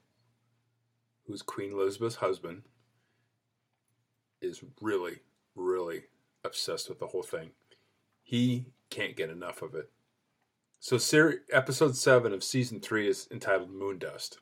who's 1.25 1.42
Queen 1.42 1.72
Elizabeth's 1.72 2.18
husband, 2.18 2.63
is 4.42 4.62
really, 4.82 5.20
really 5.56 6.03
obsessed 6.44 6.89
with 6.89 7.00
the 7.00 7.08
whole 7.08 7.24
thing. 7.24 7.51
He 8.22 8.65
can't 8.89 9.15
get 9.15 9.30
enough 9.30 9.62
of 9.62 9.75
it. 9.75 9.89
So, 10.82 10.98
episode 11.53 11.96
seven 11.96 12.34
of 12.34 12.44
season 12.44 12.82
three 12.82 13.08
is 13.08 13.30
entitled 13.32 13.72
Moon 13.72 13.98
Dust. 13.98 14.39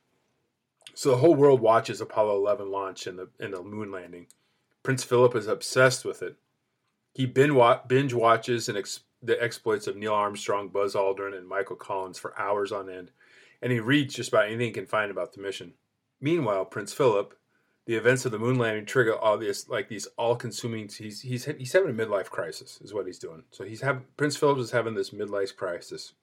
So 0.95 1.11
the 1.11 1.17
whole 1.17 1.35
world 1.35 1.61
watches 1.61 2.01
Apollo 2.01 2.37
11 2.37 2.71
launch 2.71 3.05
and 3.05 3.19
the 3.19 3.29
and 3.39 3.53
the 3.53 3.61
moon 3.61 3.91
landing. 3.91 4.25
Prince 4.81 5.03
Philip 5.03 5.35
is 5.35 5.45
obsessed 5.45 6.03
with 6.03 6.23
it. 6.23 6.37
He 7.13 7.27
binge 7.27 8.13
watches 8.15 8.67
and 8.67 8.79
ex- 8.79 9.01
the 9.21 9.41
exploits 9.41 9.85
of 9.85 9.95
Neil 9.95 10.15
Armstrong, 10.15 10.69
Buzz 10.69 10.95
Aldrin, 10.95 11.37
and 11.37 11.47
Michael 11.47 11.75
Collins 11.75 12.17
for 12.17 12.37
hours 12.39 12.71
on 12.71 12.89
end, 12.89 13.11
and 13.61 13.71
he 13.71 13.79
reads 13.79 14.15
just 14.15 14.29
about 14.29 14.45
anything 14.45 14.67
he 14.67 14.71
can 14.71 14.85
find 14.85 15.11
about 15.11 15.33
the 15.33 15.41
mission. 15.41 15.73
Meanwhile, 16.19 16.65
Prince 16.65 16.93
Philip, 16.93 17.35
the 17.85 17.95
events 17.95 18.25
of 18.25 18.31
the 18.31 18.39
moon 18.39 18.57
landing 18.57 18.85
trigger 18.85 19.17
all 19.17 19.37
this 19.37 19.67
like 19.67 19.89
these 19.89 20.07
all-consuming. 20.17 20.89
He's 20.89 21.21
he's 21.21 21.45
he's 21.45 21.73
having 21.73 21.89
a 21.89 21.93
midlife 21.93 22.29
crisis, 22.29 22.79
is 22.81 22.93
what 22.93 23.07
he's 23.07 23.19
doing. 23.19 23.43
So 23.51 23.63
he's 23.63 23.81
having 23.81 24.05
Prince 24.17 24.37
Philip 24.37 24.59
is 24.59 24.71
having 24.71 24.95
this 24.95 25.09
midlife 25.09 25.55
crisis 25.55 26.13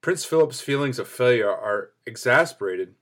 Prince 0.00 0.24
Philip's 0.24 0.60
feelings 0.60 0.98
of 0.98 1.08
failure 1.08 1.50
are 1.50 1.90
exasperated 2.06 2.94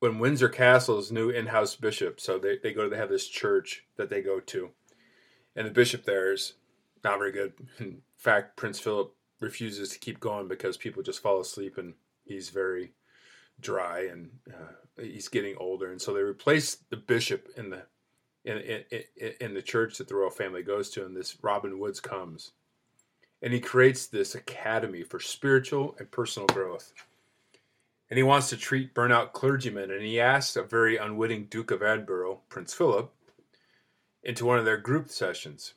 when 0.00 0.18
Windsor 0.18 0.48
Castle's 0.48 1.10
new 1.10 1.30
in-house 1.30 1.74
bishop. 1.76 2.20
So 2.20 2.38
they, 2.38 2.58
they 2.62 2.72
go 2.72 2.84
to 2.84 2.90
they 2.90 2.96
have 2.96 3.08
this 3.08 3.28
church 3.28 3.84
that 3.96 4.10
they 4.10 4.20
go 4.20 4.40
to, 4.40 4.70
and 5.54 5.66
the 5.66 5.70
bishop 5.70 6.04
there 6.04 6.32
is 6.32 6.54
not 7.02 7.18
very 7.18 7.32
good. 7.32 7.54
In 7.78 8.02
fact, 8.16 8.56
Prince 8.56 8.78
Philip 8.78 9.14
refuses 9.40 9.90
to 9.90 9.98
keep 9.98 10.20
going 10.20 10.48
because 10.48 10.76
people 10.76 11.02
just 11.02 11.22
fall 11.22 11.40
asleep, 11.40 11.78
and 11.78 11.94
he's 12.26 12.50
very 12.50 12.92
dry 13.60 14.08
and 14.10 14.30
uh, 14.52 15.02
he's 15.02 15.28
getting 15.28 15.56
older. 15.58 15.90
And 15.90 16.00
so 16.00 16.12
they 16.12 16.20
replace 16.20 16.76
the 16.90 16.96
bishop 16.96 17.48
in 17.56 17.70
the 17.70 17.82
in, 18.44 18.58
in, 18.58 19.32
in 19.40 19.54
the 19.54 19.62
church 19.62 19.98
that 19.98 20.06
the 20.06 20.14
royal 20.14 20.30
family 20.30 20.62
goes 20.62 20.88
to, 20.90 21.04
and 21.04 21.16
this 21.16 21.36
Robin 21.42 21.80
Woods 21.80 21.98
comes. 22.00 22.52
And 23.42 23.52
he 23.52 23.60
creates 23.60 24.06
this 24.06 24.36
academy 24.36 25.02
for 25.02 25.18
spiritual 25.18 25.96
and 25.98 26.10
personal 26.10 26.46
growth. 26.46 26.92
And 28.08 28.16
he 28.16 28.22
wants 28.22 28.48
to 28.50 28.56
treat 28.56 28.94
burnout 28.94 29.32
clergymen, 29.32 29.90
and 29.90 30.00
he 30.00 30.20
asks 30.20 30.54
a 30.54 30.62
very 30.62 30.96
unwitting 30.96 31.46
Duke 31.46 31.72
of 31.72 31.82
Edinburgh, 31.82 32.40
Prince 32.48 32.72
Philip, 32.72 33.12
into 34.22 34.46
one 34.46 34.58
of 34.60 34.64
their 34.64 34.76
group 34.76 35.10
sessions. 35.10 35.74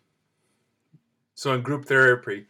So 1.33 1.53
in 1.53 1.61
group 1.61 1.85
therapy, 1.85 2.45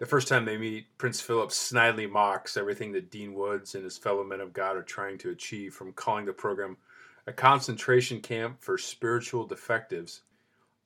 the 0.00 0.06
first 0.06 0.28
time 0.28 0.46
they 0.46 0.56
meet, 0.56 0.86
Prince 0.96 1.20
Philip 1.20 1.50
snidely 1.50 2.10
mocks 2.10 2.56
everything 2.56 2.90
that 2.92 3.10
Dean 3.10 3.34
Woods 3.34 3.74
and 3.74 3.84
his 3.84 3.98
fellow 3.98 4.24
men 4.24 4.40
of 4.40 4.54
God 4.54 4.74
are 4.76 4.82
trying 4.82 5.18
to 5.18 5.30
achieve, 5.30 5.74
from 5.74 5.92
calling 5.92 6.24
the 6.24 6.32
program 6.32 6.78
a 7.26 7.32
concentration 7.32 8.20
camp 8.22 8.62
for 8.62 8.78
spiritual 8.78 9.46
defectives, 9.46 10.22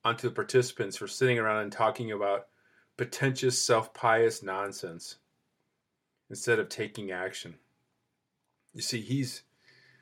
onto 0.03 0.27
the 0.27 0.35
participants 0.35 0.97
for 0.97 1.07
sitting 1.07 1.39
around 1.39 1.63
and 1.63 1.71
talking 1.71 2.11
about 2.11 2.47
pretentious, 2.97 3.57
self 3.57 3.93
pious 3.93 4.43
nonsense 4.43 5.15
instead 6.29 6.59
of 6.59 6.67
taking 6.67 7.11
action. 7.11 7.55
You 8.73 8.81
see, 8.81 8.99
he's 8.99 9.43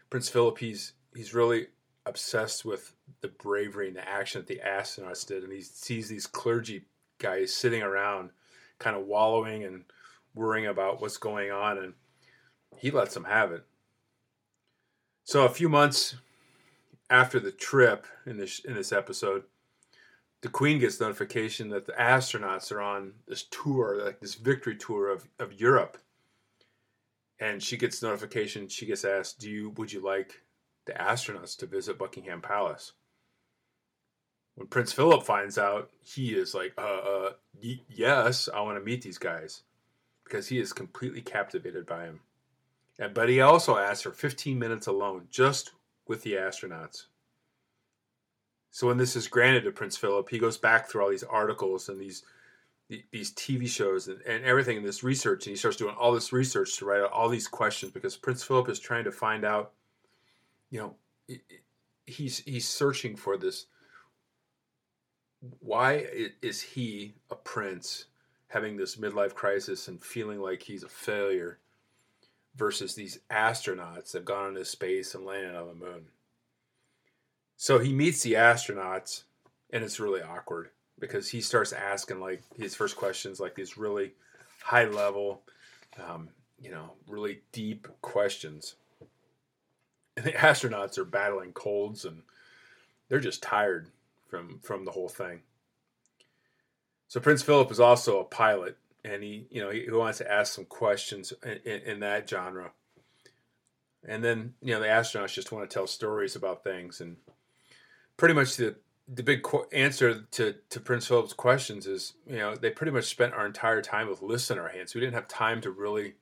Prince 0.10 0.28
Philip. 0.28 0.58
He's 0.58 0.94
he's 1.16 1.36
really 1.36 1.68
obsessed 2.08 2.66
with 2.66 2.96
the 3.22 3.28
bravery 3.28 3.90
and 3.90 3.96
the 3.96 4.10
action 4.10 4.42
that 4.42 4.48
the 4.48 4.62
astronauts 4.68 5.28
did, 5.28 5.44
and 5.44 5.54
he 5.54 5.62
sees 5.62 6.10
these 6.10 6.26
clergy 6.26 6.86
guys 7.20 7.54
sitting 7.54 7.84
around, 7.84 8.32
kind 8.84 8.96
of 8.96 9.08
wallowing 9.08 9.64
and 9.64 9.86
worrying 10.36 10.68
about 10.68 11.02
what's 11.02 11.18
going 11.18 11.52
on, 11.52 11.78
and 11.78 11.94
he 12.78 12.92
lets 12.92 13.14
them 13.14 13.24
have 13.24 13.52
it. 13.52 13.64
So 15.24 15.46
a 15.46 15.50
few 15.50 15.70
months 15.70 16.16
after 17.10 17.40
the 17.40 17.52
trip 17.52 18.06
in 18.26 18.38
this 18.38 18.60
in 18.60 18.74
this 18.74 18.92
episode, 18.92 19.44
the 20.42 20.50
Queen 20.50 20.80
gets 20.80 21.00
notification 21.00 21.70
that 21.70 21.86
the 21.86 21.94
astronauts 21.94 22.72
are 22.72 22.82
on 22.82 23.14
this 23.28 23.44
tour, 23.44 24.04
like 24.04 24.20
this 24.20 24.36
victory 24.36 24.76
tour 24.76 25.10
of, 25.10 25.28
of 25.40 25.54
Europe. 25.54 25.98
And 27.40 27.64
she 27.64 27.78
gets 27.78 28.04
notification, 28.04 28.68
she 28.68 28.86
gets 28.86 29.06
asked, 29.06 29.40
Do 29.40 29.50
you 29.50 29.70
would 29.72 29.92
you 29.92 30.02
like 30.02 30.42
the 30.86 30.94
astronauts 30.94 31.58
to 31.58 31.66
visit 31.66 31.98
Buckingham 31.98 32.42
Palace? 32.42 32.92
When 34.56 34.68
Prince 34.68 34.94
Philip 34.94 35.24
finds 35.24 35.58
out, 35.58 35.90
he 36.02 36.34
is 36.34 36.54
like, 36.54 36.74
uh, 36.78 36.82
uh 36.82 37.30
y- 37.62 37.82
yes, 37.90 38.50
I 38.54 38.62
want 38.62 38.78
to 38.78 38.84
meet 38.84 39.02
these 39.02 39.18
guys. 39.18 39.64
Because 40.24 40.48
he 40.48 40.60
is 40.60 40.72
completely 40.74 41.22
captivated 41.22 41.86
by 41.86 42.06
him. 42.06 42.22
And, 42.98 43.14
but 43.14 43.30
he 43.30 43.42
also 43.42 43.78
asks 43.78 44.04
for 44.04 44.12
15 44.12 44.58
minutes 44.58 44.88
alone, 44.88 45.28
just 45.30 45.72
with 46.08 46.24
the 46.24 46.34
astronauts. 46.34 47.08
So 48.72 48.88
when 48.88 48.98
this 48.98 49.16
is 49.16 49.28
granted 49.28 49.66
to 49.66 49.72
Prince 49.72 49.98
Philip, 49.98 50.30
he 50.30 50.40
goes 50.40 50.58
back 50.58 50.90
through 50.90 51.04
all 51.04 51.10
these 51.10 51.24
articles 51.24 51.90
and 51.90 52.00
these 52.00 52.24
these 53.12 53.32
TV 53.34 53.68
shows 53.68 54.08
and, 54.08 54.22
and 54.22 54.44
everything 54.44 54.78
in 54.78 54.84
this 54.84 55.04
research, 55.04 55.46
and 55.46 55.52
he 55.52 55.58
starts 55.58 55.78
doing 55.78 55.96
all 55.98 56.12
this 56.12 56.34
research 56.34 56.78
to 56.78 56.86
write 56.86 57.02
out 57.02 57.12
all 57.12 57.30
these 57.30 57.48
questions 57.48 57.92
because 57.92 58.18
Prince 58.18 58.44
Philip 58.44 58.70
is 58.70 58.80
trying 58.80 59.06
to 59.06 59.12
find 59.12 59.46
out, 59.46 59.72
you 60.70 60.80
know, 60.80 60.96
he's 62.06 62.40
he's 62.40 62.68
searching 62.68 63.16
for 63.16 63.38
this. 63.38 63.68
Why 65.60 66.06
is 66.42 66.62
he 66.62 67.16
a 67.30 67.36
prince 67.36 68.06
having 68.48 68.78
this 68.78 68.96
midlife 68.96 69.34
crisis 69.34 69.88
and 69.88 70.02
feeling 70.02 70.40
like 70.40 70.62
he's 70.62 70.84
a 70.84 70.90
failure 70.90 71.60
versus 72.56 72.96
these 72.96 73.20
astronauts 73.30 74.12
that 74.12 74.20
have 74.20 74.26
gone 74.26 74.50
into 74.50 74.64
space 74.64 75.16
and 75.16 75.26
landed 75.26 75.56
on 75.56 75.68
the 75.68 75.74
moon? 75.74 76.06
So 77.58 77.80
he 77.80 77.94
meets 77.94 78.24
the 78.24 78.34
astronauts, 78.34 79.24
and 79.72 79.84
it's 79.84 80.00
really 80.00 80.22
awkward 80.22 80.70
because 81.00 81.30
he 81.30 81.42
starts 81.42 81.74
asking 81.74 82.20
like 82.20 82.42
his 82.56 82.76
first 82.76 82.96
questions, 82.96 83.40
like 83.40 83.56
these 83.56 83.78
really 83.78 84.14
high 84.62 84.86
level, 84.86 85.42
um, 86.02 86.30
you 86.62 86.72
know, 86.72 86.92
really 87.08 87.42
deep 87.52 87.88
questions. 88.02 88.76
And 90.16 90.26
the 90.26 90.32
astronauts 90.32 90.98
are 90.98 91.06
battling 91.06 91.54
colds 91.54 92.06
and 92.06 92.22
they're 93.10 93.20
just 93.20 93.44
tired 93.44 93.88
from 94.34 94.58
from 94.64 94.84
the 94.84 94.90
whole 94.90 95.10
thing. 95.10 95.42
So 97.08 97.20
Prince 97.20 97.44
Philip 97.44 97.70
is 97.70 97.80
also 97.80 98.20
a 98.20 98.24
pilot, 98.24 98.78
and 99.06 99.22
he, 99.22 99.46
you 99.52 99.62
know, 99.62 99.70
he, 99.70 99.86
wants 99.92 100.18
to 100.18 100.32
ask 100.32 100.52
some 100.52 100.66
questions 100.66 101.32
in, 101.44 101.60
in, 101.72 101.82
in, 101.82 102.00
that 102.00 102.28
genre. 102.28 102.72
And 104.04 104.24
then, 104.24 104.56
you 104.60 104.74
know, 104.74 104.80
the 104.80 104.88
astronauts 104.88 105.34
just 105.34 105.52
want 105.52 105.70
to 105.70 105.72
tell 105.72 105.86
stories 105.86 106.36
about 106.36 106.64
things, 106.64 107.00
and 107.00 107.18
pretty 108.18 108.34
much 108.34 108.56
the 108.58 108.76
the 109.08 109.22
big 109.22 109.44
qu- 109.44 109.68
answer 109.72 110.22
to 110.32 110.56
to 110.72 110.80
Prince 110.80 111.06
Philip's 111.06 111.34
questions 111.34 111.86
is 111.86 112.14
you 112.26 112.38
know 112.38 112.56
they 112.56 112.72
pretty 112.72 112.92
much 112.92 113.06
spent 113.06 113.36
our 113.36 113.46
entire 113.46 113.84
time 113.84 114.10
with 114.10 114.24
our 114.24 114.70
hands. 114.70 114.96
We 114.96 115.02
didn't 115.02 115.14
have 115.14 115.28
time 115.28 115.62
to 115.62 115.70
really 115.70 116.16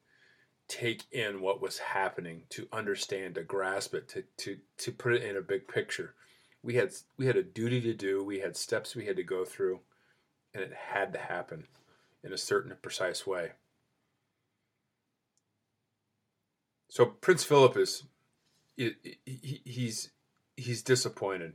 take 0.68 1.06
in 1.14 1.40
what 1.40 1.62
was 1.62 1.78
happening, 1.78 2.44
to 2.50 2.68
understand, 2.74 3.36
to 3.36 3.44
grasp 3.44 3.94
it, 3.94 4.10
to 4.10 4.24
to 4.40 4.58
to 4.80 4.92
put 4.92 5.14
it 5.14 5.24
in 5.24 5.38
a 5.38 5.42
big 5.42 5.70
picture. 5.70 6.16
We 6.64 6.76
had 6.76 6.92
we 7.18 7.26
had 7.26 7.38
a 7.38 7.44
duty 7.44 7.82
to 7.82 7.94
do. 7.94 8.24
We 8.24 8.40
had 8.40 8.56
steps 8.56 8.96
we 8.96 9.06
had 9.06 9.16
to 9.16 9.24
go 9.24 9.46
through, 9.46 9.80
and 10.54 10.64
it 10.64 10.74
had 10.74 11.14
to 11.14 11.20
happen 11.20 11.68
in 12.24 12.32
a 12.32 12.38
certain 12.38 12.76
precise 12.82 13.26
way. 13.26 13.52
So 16.90 17.06
Prince 17.06 17.44
Philip 17.44 17.78
is 17.78 18.04
he, 18.76 18.94
he's 19.66 20.12
he's 20.56 20.84
disappointed 20.84 21.54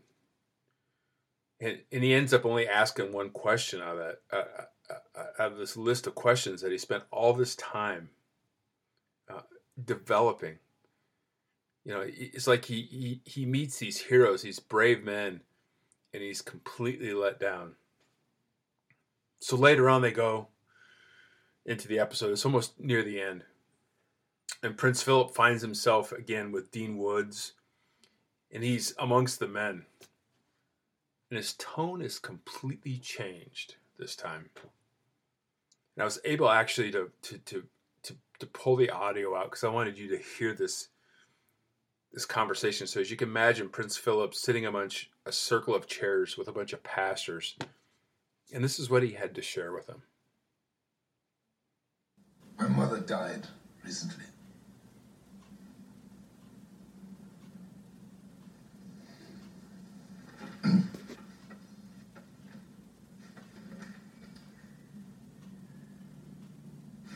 and, 1.60 1.78
and 1.90 2.04
he 2.04 2.12
ends 2.12 2.34
up 2.34 2.44
only 2.44 2.68
asking 2.68 3.12
one 3.12 3.30
question 3.30 3.80
out 3.80 3.96
of 3.96 3.98
that 3.98 4.20
uh, 4.32 4.44
uh, 4.90 4.94
uh, 5.18 5.42
out 5.42 5.52
of 5.52 5.58
this 5.58 5.76
list 5.76 6.06
of 6.06 6.14
questions 6.14 6.60
that 6.60 6.72
he 6.72 6.78
spent 6.78 7.04
all 7.10 7.32
this 7.32 7.56
time 7.56 8.10
uh, 9.28 9.40
developing. 9.82 10.58
You 11.86 11.94
know, 11.94 12.04
it's 12.04 12.46
like 12.46 12.66
he, 12.66 12.82
he 12.82 13.20
he 13.24 13.46
meets 13.46 13.78
these 13.78 13.98
heroes, 13.98 14.42
these 14.42 14.58
brave 14.58 15.04
men, 15.04 15.40
and 16.12 16.22
he's 16.22 16.42
completely 16.42 17.14
let 17.14 17.40
down. 17.40 17.76
So 19.38 19.56
later 19.56 19.88
on, 19.88 20.02
they 20.02 20.10
go 20.10 20.48
into 21.64 21.86
the 21.86 22.00
episode. 22.00 22.32
It's 22.32 22.44
almost 22.44 22.78
near 22.78 23.02
the 23.02 23.20
end, 23.20 23.44
and 24.62 24.76
Prince 24.76 25.02
Philip 25.02 25.34
finds 25.34 25.62
himself 25.62 26.12
again 26.12 26.52
with 26.52 26.72
Dean 26.72 26.98
Woods, 26.98 27.52
and 28.50 28.62
he's 28.62 28.92
amongst 28.98 29.38
the 29.38 29.48
men 29.48 29.86
and 31.30 31.36
his 31.36 31.54
tone 31.54 32.02
is 32.02 32.18
completely 32.18 32.98
changed 32.98 33.76
this 33.98 34.14
time. 34.14 34.50
And 35.94 36.02
I 36.02 36.04
was 36.04 36.20
able 36.24 36.48
actually 36.48 36.90
to 36.92 37.10
to 37.22 37.38
to 37.38 37.64
to, 38.04 38.16
to 38.38 38.46
pull 38.46 38.76
the 38.76 38.90
audio 38.90 39.36
out 39.36 39.46
because 39.46 39.64
I 39.64 39.68
wanted 39.68 39.98
you 39.98 40.08
to 40.10 40.18
hear 40.18 40.54
this 40.54 40.88
this 42.16 42.24
conversation. 42.24 42.86
So 42.86 42.98
as 42.98 43.10
you 43.10 43.16
can 43.18 43.28
imagine, 43.28 43.68
Prince 43.68 43.98
Philip 43.98 44.34
sitting 44.34 44.64
among 44.64 44.90
a 45.26 45.32
circle 45.32 45.74
of 45.74 45.86
chairs 45.86 46.38
with 46.38 46.48
a 46.48 46.52
bunch 46.52 46.72
of 46.72 46.82
pastors, 46.82 47.56
and 48.54 48.64
this 48.64 48.78
is 48.78 48.88
what 48.88 49.02
he 49.02 49.12
had 49.12 49.34
to 49.34 49.42
share 49.42 49.70
with 49.70 49.86
them. 49.86 50.00
My 52.58 52.68
mother 52.68 53.00
died 53.00 53.46
recently. 53.84 54.24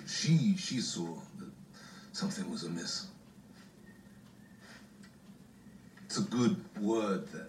she 0.06 0.54
she 0.58 0.78
saw 0.78 1.14
that 1.38 1.50
something 2.12 2.50
was 2.50 2.64
amiss. 2.64 3.06
It's 6.10 6.18
a 6.18 6.22
good 6.22 6.56
word 6.80 7.22
there. 7.32 7.46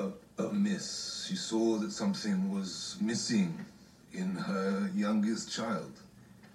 Uh, 0.00 0.10
amiss. 0.38 1.26
She 1.28 1.34
saw 1.34 1.78
that 1.78 1.90
something 1.90 2.54
was 2.54 2.96
missing 3.00 3.58
in 4.12 4.36
her 4.36 4.88
youngest 4.94 5.52
child, 5.52 5.90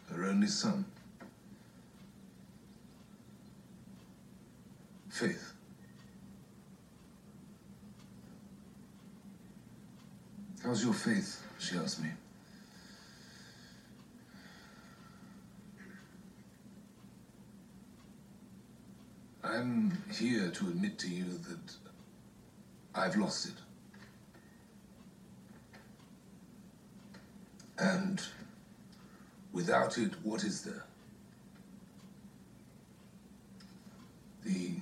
her 0.09 0.23
only 0.23 0.47
son. 0.47 0.85
Faith. 5.09 5.51
How's 10.63 10.81
your 10.81 10.93
faith? 10.93 11.45
She 11.59 11.75
asked 11.75 12.01
me. 12.01 12.07
I'm 19.43 20.01
here 20.12 20.49
to 20.49 20.67
admit 20.67 20.97
to 20.99 21.10
you 21.10 21.25
that 21.25 21.75
I've 22.95 23.17
lost 23.17 23.47
it. 23.47 23.56
And 27.77 28.21
without 29.51 29.97
it, 29.97 30.13
what 30.23 30.43
is 30.43 30.62
there? 30.63 30.86
The 34.45 34.75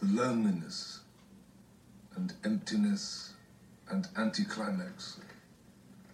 the 0.00 0.06
loneliness 0.06 1.00
and 2.16 2.32
emptiness 2.44 3.34
and 3.88 4.08
anticlimax 4.16 5.20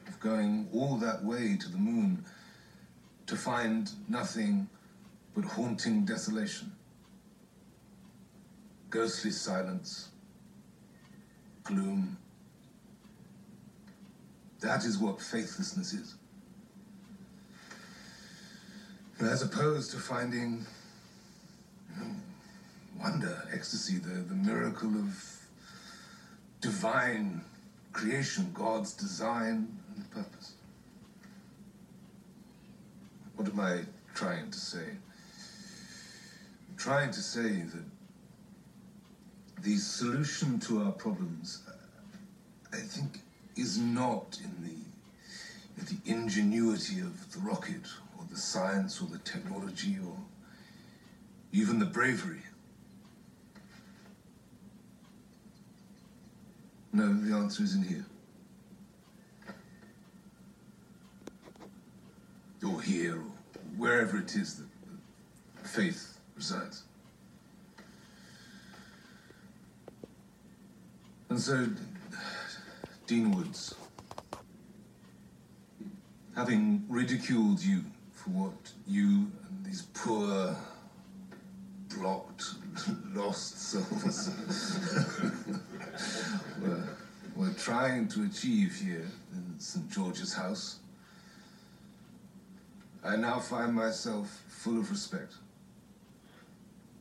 of 0.06 0.20
going 0.20 0.68
all 0.74 0.96
that 0.98 1.24
way 1.24 1.56
to 1.56 1.68
the 1.70 1.78
moon 1.78 2.24
to 3.28 3.36
find 3.36 3.90
nothing 4.08 4.68
but 5.34 5.44
haunting 5.44 6.04
desolation, 6.04 6.72
ghostly 8.90 9.30
silence, 9.30 10.08
gloom. 11.62 12.16
That 14.60 14.84
is 14.84 14.98
what 14.98 15.20
faithlessness 15.20 15.92
is. 15.92 16.14
As 19.20 19.42
opposed 19.42 19.90
to 19.92 19.98
finding 19.98 20.66
wonder, 22.98 23.42
ecstasy, 23.52 23.98
the, 23.98 24.08
the 24.08 24.34
miracle 24.34 24.88
of 24.88 25.46
divine 26.60 27.42
creation, 27.92 28.50
God's 28.52 28.92
design 28.92 29.68
and 29.96 30.10
purpose. 30.10 30.54
What 33.36 33.47
am 33.58 33.64
I 33.64 33.80
trying 34.14 34.50
to 34.50 34.58
say? 34.58 34.84
I'm 36.68 36.76
trying 36.76 37.10
to 37.10 37.20
say 37.20 37.62
that 37.62 37.84
the 39.62 39.76
solution 39.76 40.60
to 40.60 40.82
our 40.84 40.92
problems, 40.92 41.62
I 42.72 42.76
think, 42.76 43.20
is 43.56 43.78
not 43.78 44.38
in 44.42 44.62
the 44.62 44.78
in 45.76 45.84
the 45.86 46.10
ingenuity 46.10 47.00
of 47.00 47.32
the 47.32 47.40
rocket 47.40 47.86
or 48.16 48.24
the 48.30 48.36
science 48.36 49.00
or 49.00 49.06
the 49.06 49.18
technology 49.18 49.96
or 50.04 50.16
even 51.52 51.78
the 51.78 51.86
bravery. 51.86 52.42
No, 56.92 57.12
the 57.12 57.34
answer 57.34 57.62
is 57.62 57.76
in 57.76 57.82
here. 57.82 58.04
Or 62.68 62.82
here, 62.82 63.18
or 63.18 63.37
wherever 63.78 64.18
it 64.18 64.34
is 64.34 64.56
that 64.56 64.66
faith 65.66 66.18
resides. 66.36 66.82
And 71.30 71.40
so, 71.40 71.66
Dean 73.06 73.30
Woods, 73.32 73.74
having 76.34 76.84
ridiculed 76.88 77.60
you 77.60 77.82
for 78.12 78.30
what 78.30 78.72
you 78.86 79.30
and 79.48 79.64
these 79.64 79.82
poor, 79.94 80.56
blocked, 81.96 82.44
lost 83.14 83.60
souls 83.60 84.30
were, 86.62 86.84
were 87.36 87.52
trying 87.52 88.08
to 88.08 88.24
achieve 88.24 88.74
here 88.74 89.06
in 89.32 89.54
St. 89.58 89.88
George's 89.90 90.34
house, 90.34 90.78
I 93.08 93.16
now 93.16 93.38
find 93.38 93.74
myself 93.74 94.44
full 94.48 94.78
of 94.78 94.90
respect 94.90 95.32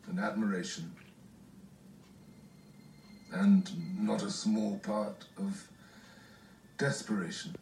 and 0.07 0.17
admiration 0.21 0.89
and 3.33 3.69
not 3.99 4.23
a 4.23 4.31
small 4.31 4.79
part 4.79 5.25
of 5.37 5.67
desperation. 6.77 7.57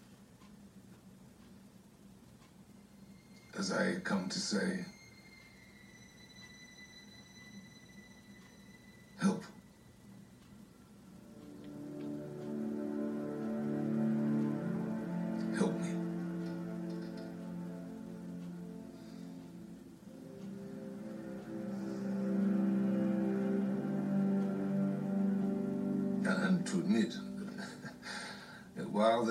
As 3.58 3.72
I 3.72 3.96
come 4.04 4.30
to 4.30 4.40
say, 4.40 4.86
help. 9.20 9.44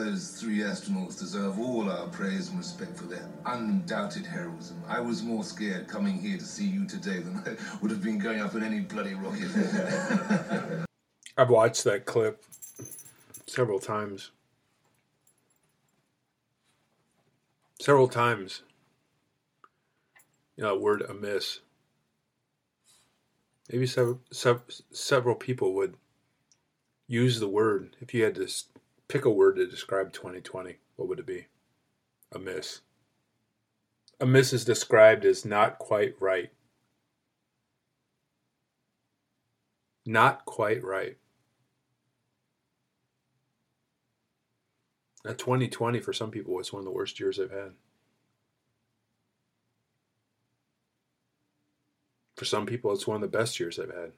Those 0.05 0.38
three 0.38 0.59
astronauts 0.59 1.19
deserve 1.19 1.59
all 1.59 1.90
our 1.90 2.07
praise 2.09 2.51
and 2.51 2.59
respect 2.59 2.97
for 2.97 3.05
their 3.05 3.27
undoubted 3.47 4.27
heroism, 4.27 4.83
I 4.87 5.01
was 5.01 5.23
more 5.23 5.43
scared 5.43 5.88
coming 5.88 6.19
here 6.19 6.37
to 6.37 6.45
see 6.45 6.67
you 6.67 6.87
today 6.87 7.21
than 7.21 7.38
I 7.38 7.57
would 7.81 7.90
have 7.90 8.03
been 8.03 8.19
going 8.19 8.40
up 8.40 8.55
in 8.55 8.62
any 8.62 8.81
bloody 8.81 9.14
rocket. 9.14 9.49
I've 11.38 11.49
watched 11.49 11.85
that 11.85 12.05
clip 12.05 12.45
several 13.47 13.79
times. 13.79 14.31
Several 17.81 18.09
times. 18.09 18.62
You 20.57 20.64
know, 20.64 20.77
word 20.77 21.03
amiss. 21.03 21.61
Maybe 23.73 23.87
sev- 23.87 24.19
sev- 24.31 24.62
several 24.93 25.35
people 25.35 25.73
would 25.75 25.97
use 27.09 27.40
the 27.40 27.49
word. 27.49 27.97
If 28.01 28.12
you 28.12 28.25
had 28.25 28.35
to 28.35 28.47
pick 29.09 29.25
a 29.25 29.31
word 29.31 29.57
to 29.57 29.67
describe 29.67 30.12
2020, 30.12 30.79
what 30.97 31.09
would 31.09 31.19
it 31.19 31.27
be? 31.27 31.47
Amiss. 32.33 32.81
Amiss 34.21 34.53
is 34.53 34.64
described 34.64 35.25
as 35.25 35.45
not 35.45 35.79
quite 35.79 36.14
right. 36.21 36.51
Not 40.07 40.45
quite 40.45 40.83
right. 40.85 41.17
Now, 45.25 45.33
2020 45.33 46.01
for 46.01 46.12
some 46.12 46.31
people 46.31 46.55
was 46.55 46.73
one 46.73 46.81
of 46.81 46.85
the 46.85 46.90
worst 46.90 47.19
years 47.19 47.40
I've 47.40 47.51
had. 47.51 47.73
For 52.37 52.45
some 52.45 52.67
people, 52.67 52.93
it's 52.93 53.07
one 53.07 53.14
of 53.14 53.23
the 53.23 53.38
best 53.38 53.59
years 53.59 53.79
I've 53.79 53.95
had. 53.95 54.12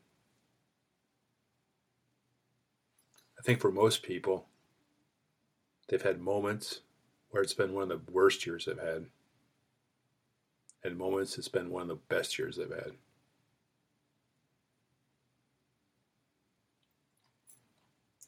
I 3.38 3.42
think 3.42 3.60
for 3.60 3.70
most 3.70 4.02
people, 4.02 4.46
they've 5.88 6.02
had 6.02 6.20
moments 6.20 6.80
where 7.30 7.42
it's 7.42 7.54
been 7.54 7.74
one 7.74 7.90
of 7.90 8.06
the 8.06 8.12
worst 8.12 8.46
years 8.46 8.64
they've 8.64 8.78
had, 8.78 9.06
and 10.82 10.96
moments 10.96 11.38
it's 11.38 11.48
been 11.48 11.70
one 11.70 11.82
of 11.82 11.88
the 11.88 12.14
best 12.14 12.38
years 12.38 12.56
they've 12.56 12.68
had. 12.70 12.92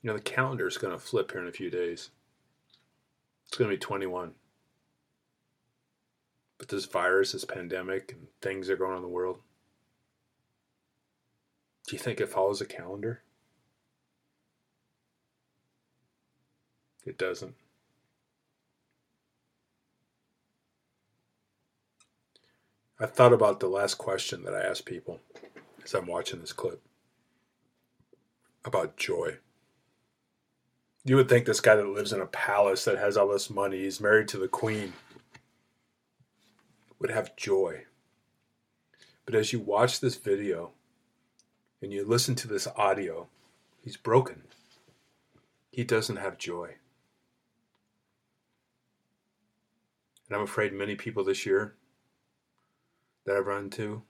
You 0.02 0.08
know, 0.08 0.14
the 0.14 0.20
calendar 0.20 0.66
is 0.66 0.78
going 0.78 0.92
to 0.92 0.98
flip 0.98 1.32
here 1.32 1.40
in 1.40 1.48
a 1.48 1.52
few 1.52 1.70
days. 1.70 2.10
It's 3.46 3.56
going 3.56 3.70
to 3.70 3.76
be 3.76 3.80
21. 3.80 4.32
But 6.58 6.68
this 6.68 6.84
virus, 6.84 7.32
this 7.32 7.44
pandemic, 7.44 8.12
and 8.12 8.28
things 8.40 8.66
that 8.66 8.74
are 8.74 8.76
going 8.76 8.92
on 8.92 8.98
in 8.98 9.02
the 9.02 9.08
world, 9.08 9.38
do 11.86 11.96
you 11.96 11.98
think 12.00 12.20
it 12.20 12.28
follows 12.28 12.60
a 12.60 12.66
calendar? 12.66 13.22
It 17.08 17.16
doesn't. 17.16 17.54
I 23.00 23.06
thought 23.06 23.32
about 23.32 23.60
the 23.60 23.68
last 23.68 23.94
question 23.94 24.42
that 24.42 24.54
I 24.54 24.60
asked 24.60 24.84
people 24.84 25.20
as 25.82 25.94
I'm 25.94 26.06
watching 26.06 26.40
this 26.40 26.52
clip 26.52 26.82
about 28.62 28.98
joy. 28.98 29.38
You 31.02 31.16
would 31.16 31.30
think 31.30 31.46
this 31.46 31.62
guy 31.62 31.76
that 31.76 31.88
lives 31.88 32.12
in 32.12 32.20
a 32.20 32.26
palace 32.26 32.84
that 32.84 32.98
has 32.98 33.16
all 33.16 33.28
this 33.28 33.48
money, 33.48 33.78
he's 33.78 34.02
married 34.02 34.28
to 34.28 34.36
the 34.36 34.48
queen, 34.48 34.92
would 36.98 37.10
have 37.10 37.36
joy. 37.36 37.84
But 39.24 39.34
as 39.34 39.50
you 39.54 39.60
watch 39.60 40.00
this 40.00 40.16
video 40.16 40.72
and 41.80 41.90
you 41.90 42.04
listen 42.04 42.34
to 42.34 42.48
this 42.48 42.68
audio, 42.76 43.28
he's 43.80 43.96
broken. 43.96 44.42
He 45.72 45.84
doesn't 45.84 46.16
have 46.16 46.36
joy. 46.36 46.74
And 50.28 50.36
I'm 50.36 50.42
afraid 50.42 50.72
many 50.72 50.94
people 50.94 51.24
this 51.24 51.46
year 51.46 51.74
that 53.24 53.36
I've 53.36 53.46
run 53.46 53.64
into 53.64 54.02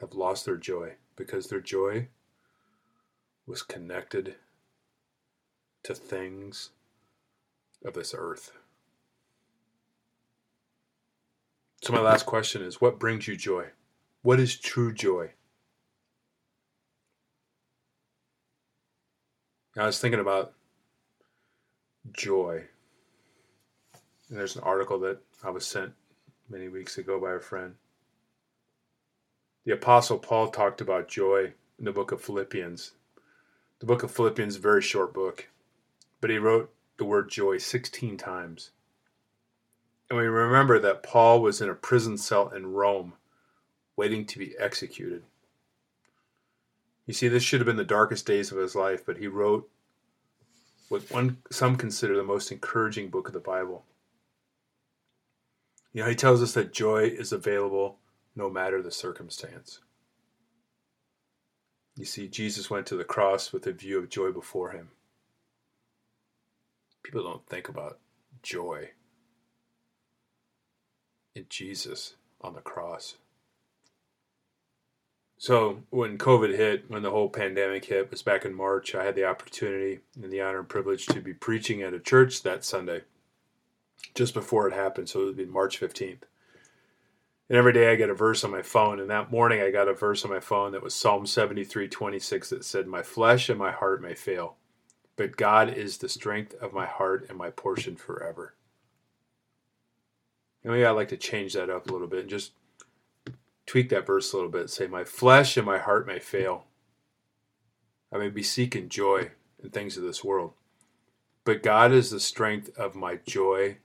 have 0.00 0.14
lost 0.14 0.46
their 0.46 0.56
joy 0.56 0.94
because 1.16 1.48
their 1.48 1.60
joy 1.60 2.08
was 3.46 3.62
connected 3.62 4.36
to 5.82 5.94
things 5.94 6.70
of 7.84 7.94
this 7.94 8.14
earth. 8.16 8.52
So, 11.82 11.92
my 11.92 12.00
last 12.00 12.26
question 12.26 12.62
is 12.62 12.80
what 12.80 12.98
brings 12.98 13.26
you 13.26 13.36
joy? 13.36 13.66
What 14.22 14.38
is 14.38 14.56
true 14.56 14.92
joy? 14.92 15.30
I 19.76 19.86
was 19.86 19.98
thinking 19.98 20.20
about 20.20 20.52
joy. 22.12 22.64
And 24.28 24.38
there's 24.38 24.56
an 24.56 24.62
article 24.62 24.98
that 25.00 25.20
I 25.42 25.48
was 25.48 25.66
sent 25.66 25.92
many 26.50 26.68
weeks 26.68 26.98
ago 26.98 27.18
by 27.18 27.32
a 27.32 27.40
friend. 27.40 27.76
The 29.64 29.72
Apostle 29.72 30.18
Paul 30.18 30.48
talked 30.48 30.82
about 30.82 31.08
joy 31.08 31.54
in 31.78 31.84
the 31.86 31.92
book 31.92 32.12
of 32.12 32.20
Philippians. 32.20 32.92
The 33.78 33.86
book 33.86 34.02
of 34.02 34.10
Philippians, 34.10 34.54
is 34.54 34.58
a 34.58 34.62
very 34.62 34.82
short 34.82 35.14
book, 35.14 35.48
but 36.20 36.28
he 36.28 36.36
wrote 36.36 36.70
the 36.98 37.06
word 37.06 37.30
joy 37.30 37.56
16 37.56 38.18
times. 38.18 38.70
And 40.10 40.18
we 40.18 40.26
remember 40.26 40.78
that 40.78 41.02
Paul 41.02 41.40
was 41.40 41.62
in 41.62 41.70
a 41.70 41.74
prison 41.74 42.18
cell 42.18 42.48
in 42.48 42.72
Rome, 42.72 43.14
waiting 43.96 44.26
to 44.26 44.38
be 44.38 44.54
executed. 44.58 45.22
You 47.06 47.14
see, 47.14 47.28
this 47.28 47.42
should 47.42 47.60
have 47.60 47.66
been 47.66 47.76
the 47.76 47.84
darkest 47.84 48.26
days 48.26 48.52
of 48.52 48.58
his 48.58 48.74
life, 48.74 49.06
but 49.06 49.16
he 49.16 49.26
wrote 49.26 49.70
what 50.90 51.10
one 51.10 51.38
some 51.50 51.76
consider 51.76 52.14
the 52.14 52.24
most 52.24 52.52
encouraging 52.52 53.08
book 53.08 53.28
of 53.28 53.32
the 53.32 53.40
Bible. 53.40 53.84
You 55.92 56.02
know, 56.02 56.08
he 56.08 56.14
tells 56.14 56.42
us 56.42 56.52
that 56.52 56.72
joy 56.72 57.04
is 57.04 57.32
available 57.32 57.98
no 58.36 58.48
matter 58.48 58.80
the 58.80 58.92
circumstance. 58.92 59.80
You 61.96 62.04
see, 62.04 62.28
Jesus 62.28 62.70
went 62.70 62.86
to 62.86 62.96
the 62.96 63.04
cross 63.04 63.52
with 63.52 63.66
a 63.66 63.72
view 63.72 63.98
of 63.98 64.08
joy 64.08 64.30
before 64.30 64.70
him. 64.70 64.90
People 67.02 67.22
don't 67.22 67.46
think 67.46 67.68
about 67.68 67.98
joy 68.42 68.90
in 71.34 71.46
Jesus 71.48 72.14
on 72.40 72.54
the 72.54 72.60
cross. 72.60 73.16
So 75.38 75.82
when 75.88 76.18
COVID 76.18 76.54
hit, 76.54 76.84
when 76.88 77.02
the 77.02 77.10
whole 77.10 77.30
pandemic 77.30 77.86
hit, 77.86 78.10
was 78.10 78.22
back 78.22 78.44
in 78.44 78.54
March, 78.54 78.94
I 78.94 79.04
had 79.04 79.14
the 79.14 79.24
opportunity 79.24 80.00
and 80.22 80.30
the 80.30 80.42
honor 80.42 80.58
and 80.58 80.68
privilege 80.68 81.06
to 81.06 81.20
be 81.20 81.32
preaching 81.32 81.82
at 81.82 81.94
a 81.94 81.98
church 81.98 82.42
that 82.42 82.62
Sunday, 82.64 83.02
just 84.14 84.34
before 84.34 84.66
it 84.68 84.74
happened. 84.74 85.08
So 85.08 85.22
it 85.22 85.24
would 85.26 85.36
be 85.36 85.46
March 85.46 85.80
15th. 85.80 86.22
And 87.50 87.56
every 87.58 87.72
day 87.72 87.90
I 87.90 87.96
get 87.96 88.10
a 88.10 88.14
verse 88.14 88.44
on 88.44 88.52
my 88.52 88.62
phone. 88.62 89.00
And 89.00 89.10
that 89.10 89.32
morning 89.32 89.60
I 89.60 89.72
got 89.72 89.88
a 89.88 89.94
verse 89.94 90.24
on 90.24 90.30
my 90.30 90.38
phone 90.38 90.72
that 90.72 90.82
was 90.82 90.94
Psalm 90.94 91.26
73 91.26 91.88
26 91.88 92.50
that 92.50 92.64
said, 92.64 92.86
My 92.86 93.02
flesh 93.02 93.48
and 93.48 93.58
my 93.58 93.72
heart 93.72 94.00
may 94.00 94.14
fail, 94.14 94.56
but 95.16 95.36
God 95.36 95.68
is 95.68 95.98
the 95.98 96.08
strength 96.08 96.54
of 96.62 96.72
my 96.72 96.86
heart 96.86 97.26
and 97.28 97.36
my 97.36 97.50
portion 97.50 97.96
forever. 97.96 98.54
And 100.62 100.72
maybe 100.72 100.84
I'd 100.84 100.92
like 100.92 101.08
to 101.08 101.16
change 101.16 101.54
that 101.54 101.70
up 101.70 101.88
a 101.88 101.92
little 101.92 102.06
bit 102.06 102.20
and 102.20 102.30
just 102.30 102.52
tweak 103.66 103.88
that 103.88 104.06
verse 104.06 104.32
a 104.32 104.36
little 104.36 104.50
bit. 104.50 104.70
Say, 104.70 104.86
My 104.86 105.02
flesh 105.02 105.56
and 105.56 105.66
my 105.66 105.78
heart 105.78 106.06
may 106.06 106.20
fail. 106.20 106.66
I 108.12 108.18
may 108.18 108.28
be 108.28 108.42
seeking 108.44 108.88
joy 108.88 109.30
in 109.62 109.70
things 109.70 109.96
of 109.96 110.04
this 110.04 110.22
world, 110.22 110.52
but 111.44 111.64
God 111.64 111.92
is 111.92 112.10
the 112.10 112.20
strength 112.20 112.76
of 112.78 112.94
my 112.94 113.18
joy 113.26 113.78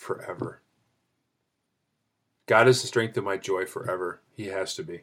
forever. 0.00 0.62
God 2.46 2.66
is 2.66 2.80
the 2.80 2.88
strength 2.88 3.16
of 3.18 3.24
my 3.24 3.36
joy 3.36 3.66
forever. 3.66 4.22
He 4.34 4.46
has 4.46 4.74
to 4.76 4.82
be. 4.82 5.02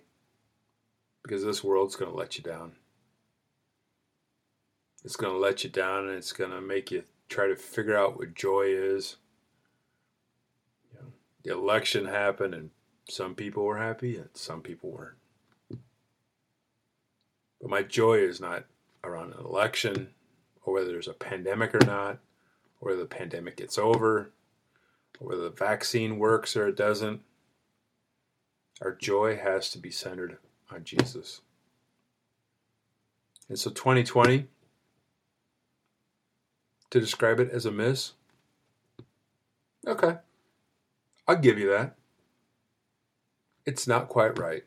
Because 1.23 1.43
this 1.43 1.63
world's 1.63 1.95
going 1.95 2.11
to 2.11 2.17
let 2.17 2.35
you 2.37 2.43
down. 2.43 2.73
It's 5.05 5.15
going 5.15 5.31
to 5.31 5.39
let 5.39 5.63
you 5.63 5.69
down 5.69 6.07
and 6.07 6.17
it's 6.17 6.33
going 6.33 6.49
to 6.49 6.59
make 6.59 6.89
you 6.89 7.03
try 7.29 7.47
to 7.47 7.55
figure 7.55 7.95
out 7.95 8.17
what 8.17 8.33
joy 8.33 8.63
is. 8.67 9.17
The 11.43 11.53
election 11.53 12.05
happened 12.05 12.55
and 12.55 12.71
some 13.07 13.35
people 13.35 13.63
were 13.63 13.77
happy 13.77 14.17
and 14.17 14.29
some 14.33 14.61
people 14.61 14.89
weren't. 14.89 15.17
But 17.61 17.69
my 17.69 17.83
joy 17.83 18.15
is 18.15 18.41
not 18.41 18.65
around 19.03 19.33
an 19.33 19.45
election 19.45 20.09
or 20.65 20.73
whether 20.73 20.87
there's 20.87 21.07
a 21.07 21.13
pandemic 21.13 21.73
or 21.75 21.85
not, 21.85 22.17
or 22.81 22.95
the 22.95 23.05
pandemic 23.05 23.55
gets 23.55 23.77
over, 23.77 24.31
whether 25.19 25.43
the 25.43 25.49
vaccine 25.49 26.19
works 26.19 26.55
or 26.55 26.67
it 26.67 26.75
doesn't. 26.75 27.21
Our 28.81 28.93
joy 28.93 29.37
has 29.37 29.69
to 29.71 29.79
be 29.79 29.91
centered 29.91 30.37
on 30.71 30.83
Jesus. 30.83 31.41
And 33.49 33.57
so 33.57 33.71
2020, 33.71 34.45
to 36.89 36.99
describe 36.99 37.39
it 37.39 37.49
as 37.51 37.65
a 37.65 37.71
miss, 37.71 38.13
okay, 39.87 40.17
I'll 41.27 41.37
give 41.37 41.57
you 41.57 41.69
that 41.71 41.97
it's 43.67 43.85
not 43.85 44.07
quite 44.07 44.39
right. 44.39 44.63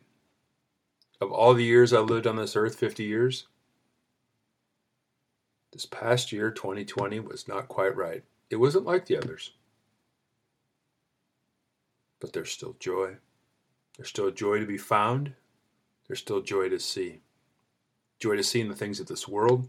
Of 1.21 1.33
all 1.33 1.55
the 1.55 1.65
years 1.65 1.93
I 1.93 2.01
lived 2.01 2.27
on 2.27 2.37
this 2.37 2.55
earth, 2.55 2.77
50 2.77 3.03
years, 3.03 3.47
this 5.73 5.87
past 5.87 6.33
year, 6.33 6.51
2020, 6.51 7.19
was 7.21 7.49
not 7.49 7.67
quite 7.67 7.97
right. 7.97 8.23
It 8.51 8.57
wasn't 8.57 8.85
like 8.85 9.07
the 9.07 9.17
others. 9.17 9.53
But 12.21 12.33
there's 12.33 12.51
still 12.53 12.77
joy. 12.79 13.17
There's 13.97 14.09
still 14.09 14.31
joy 14.31 14.61
to 14.61 14.67
be 14.67 14.79
found. 14.79 15.33
There's 16.07 16.21
still 16.21 16.43
joy 16.43 16.69
to 16.69 16.79
see. 16.79 17.21
Joy 18.19 18.37
to 18.37 18.43
see 18.43 18.61
in 18.61 18.69
the 18.69 18.75
things 18.75 19.01
of 19.01 19.07
this 19.07 19.27
world. 19.27 19.69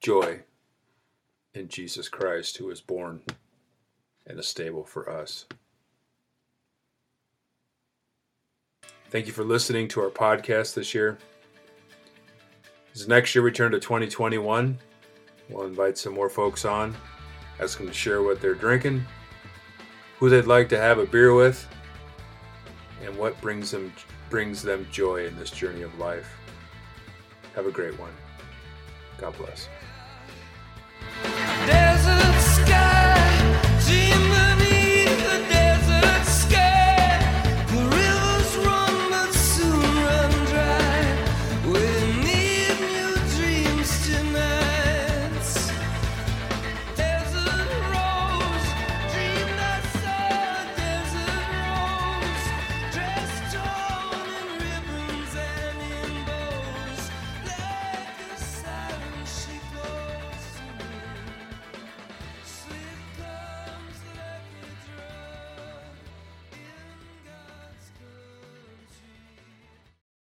Joy 0.00 0.40
in 1.54 1.68
Jesus 1.68 2.08
Christ, 2.08 2.56
who 2.56 2.66
was 2.66 2.80
born 2.80 3.22
in 4.26 4.38
a 4.38 4.42
stable 4.42 4.84
for 4.84 5.10
us. 5.10 5.46
Thank 9.10 9.26
you 9.26 9.32
for 9.32 9.44
listening 9.44 9.88
to 9.88 10.00
our 10.00 10.10
podcast 10.10 10.74
this 10.74 10.94
year. 10.94 11.18
As 12.94 13.08
next 13.08 13.34
year 13.34 13.42
we 13.42 13.50
turn 13.50 13.72
to 13.72 13.80
2021, 13.80 14.78
we'll 15.48 15.66
invite 15.66 15.98
some 15.98 16.14
more 16.14 16.28
folks 16.28 16.64
on, 16.64 16.96
ask 17.60 17.78
them 17.78 17.88
to 17.88 17.92
share 17.92 18.22
what 18.22 18.40
they're 18.40 18.54
drinking, 18.54 19.04
who 20.20 20.28
they'd 20.28 20.46
like 20.46 20.68
to 20.68 20.78
have 20.78 20.98
a 20.98 21.06
beer 21.06 21.34
with, 21.34 21.66
and 23.02 23.16
what 23.16 23.40
brings 23.40 23.72
them 23.72 23.92
brings 24.28 24.62
them 24.62 24.86
joy 24.92 25.26
in 25.26 25.36
this 25.36 25.50
journey 25.50 25.82
of 25.82 25.98
life. 25.98 26.36
Have 27.56 27.66
a 27.66 27.72
great 27.72 27.98
one. 27.98 28.12
God 29.18 29.36
bless. 29.36 29.68